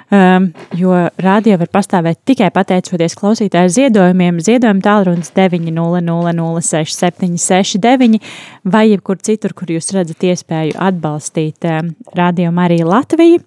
[0.09, 0.89] Um, jo
[1.21, 4.39] rādio var pastāvēt tikai pateicoties klausītāju ziedojumiem.
[4.41, 8.17] Ziedojuma tālrunis 900-6769
[8.65, 13.37] vai jebkur citur, kur jūs redzat iespēju atbalstīt um, Radio Mariju Latviju.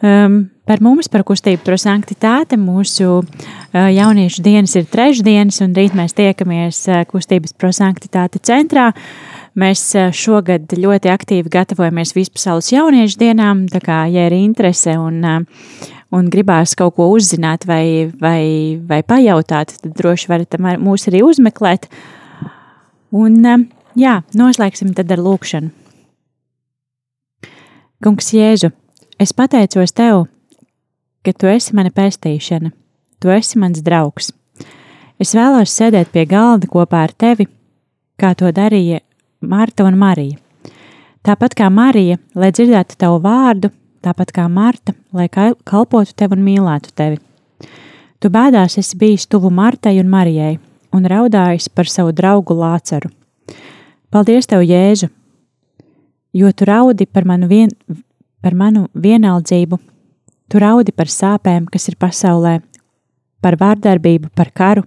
[0.00, 3.26] Um, par mums, par kustību prosanktitāte, mūsu uh,
[3.74, 8.90] jauniešu dienas ir trešdienas, un rīt mēs tiekamies uh, kustības prosanktitāte centrā.
[9.58, 15.18] Mēs eh, šogad ļoti aktīvi gatavojamies vispasaules jauniešu dienām, tā kā, ja ir interese un,
[15.26, 21.24] eh, un gribās kaut ko uzzināt vai, vai, vai pajautāt, tad droši varat mūs arī
[21.26, 21.90] uzmeklēt.
[23.10, 23.66] Un, eh,
[23.98, 25.74] jā, noslēgsim tad ar lūkšanu.
[28.00, 28.70] Kungs Jēzu,
[29.20, 30.28] es pateicos Tev,
[31.26, 32.70] ka Tu esi mana pestīšana,
[33.20, 34.30] Tu esi mans draugs.
[35.20, 37.44] Es vēlos sēdēt pie galda kopā ar Tevi,
[38.16, 39.02] kā to darīja
[39.44, 40.38] Marta un Marija.
[41.20, 43.68] Tāpat kā Marija, lai dzirdētu tavu vārdu,
[44.00, 47.20] tāpat kā Marta, lai kalpotu tev un mīlētu tevi.
[48.20, 50.54] Tu bēdās esi bijis tuvu Martai un Marijai
[50.96, 53.12] un raudājis par savu draugu Lāceru.
[54.10, 55.10] Paldies tev, Jēzu,
[56.32, 57.68] jo tu raudi par manu, vien,
[58.40, 59.78] par manu vienaldzību,
[60.48, 62.58] tu raudi par sāpēm, kas ir pasaulē,
[63.42, 64.84] par vārdarbību, par karu.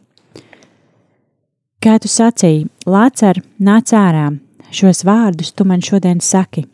[1.83, 4.29] Kā tu sacīji, Lācer, nāc ārā,
[4.71, 6.65] šos vārdus tu man šodien saki.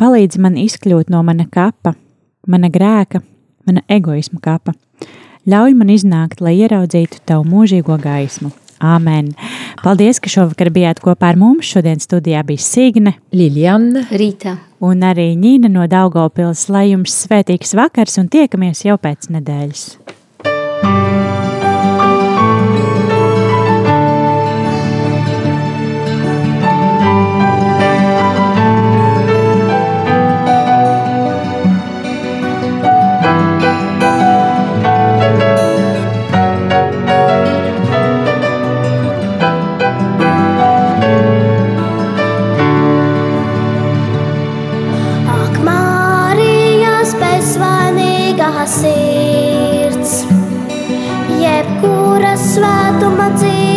[0.00, 1.94] Palīdzi man izkļūt no mana kapa,
[2.48, 3.22] mana grēka,
[3.66, 4.74] mana egoisma kapa.
[5.48, 8.52] Ļauj man iznākt, lai ieraudzītu tavu mūžīgo gaismu.
[8.82, 9.30] Āmen!
[9.82, 11.68] Paldies, ka šovakar bijāt kopā ar mums.
[11.70, 16.66] Šodien studijā bija Signe, Liljana, Rīta un arī Nīna no Daugopils.
[16.72, 19.86] Lai jums svētīgs vakars un tiekamies jau pēc nedēļas!
[20.82, 21.31] Ak,
[53.02, 53.71] automatique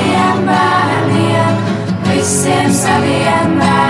[0.00, 1.56] saviem bērniem,
[2.08, 3.89] visiem saviem bērniem,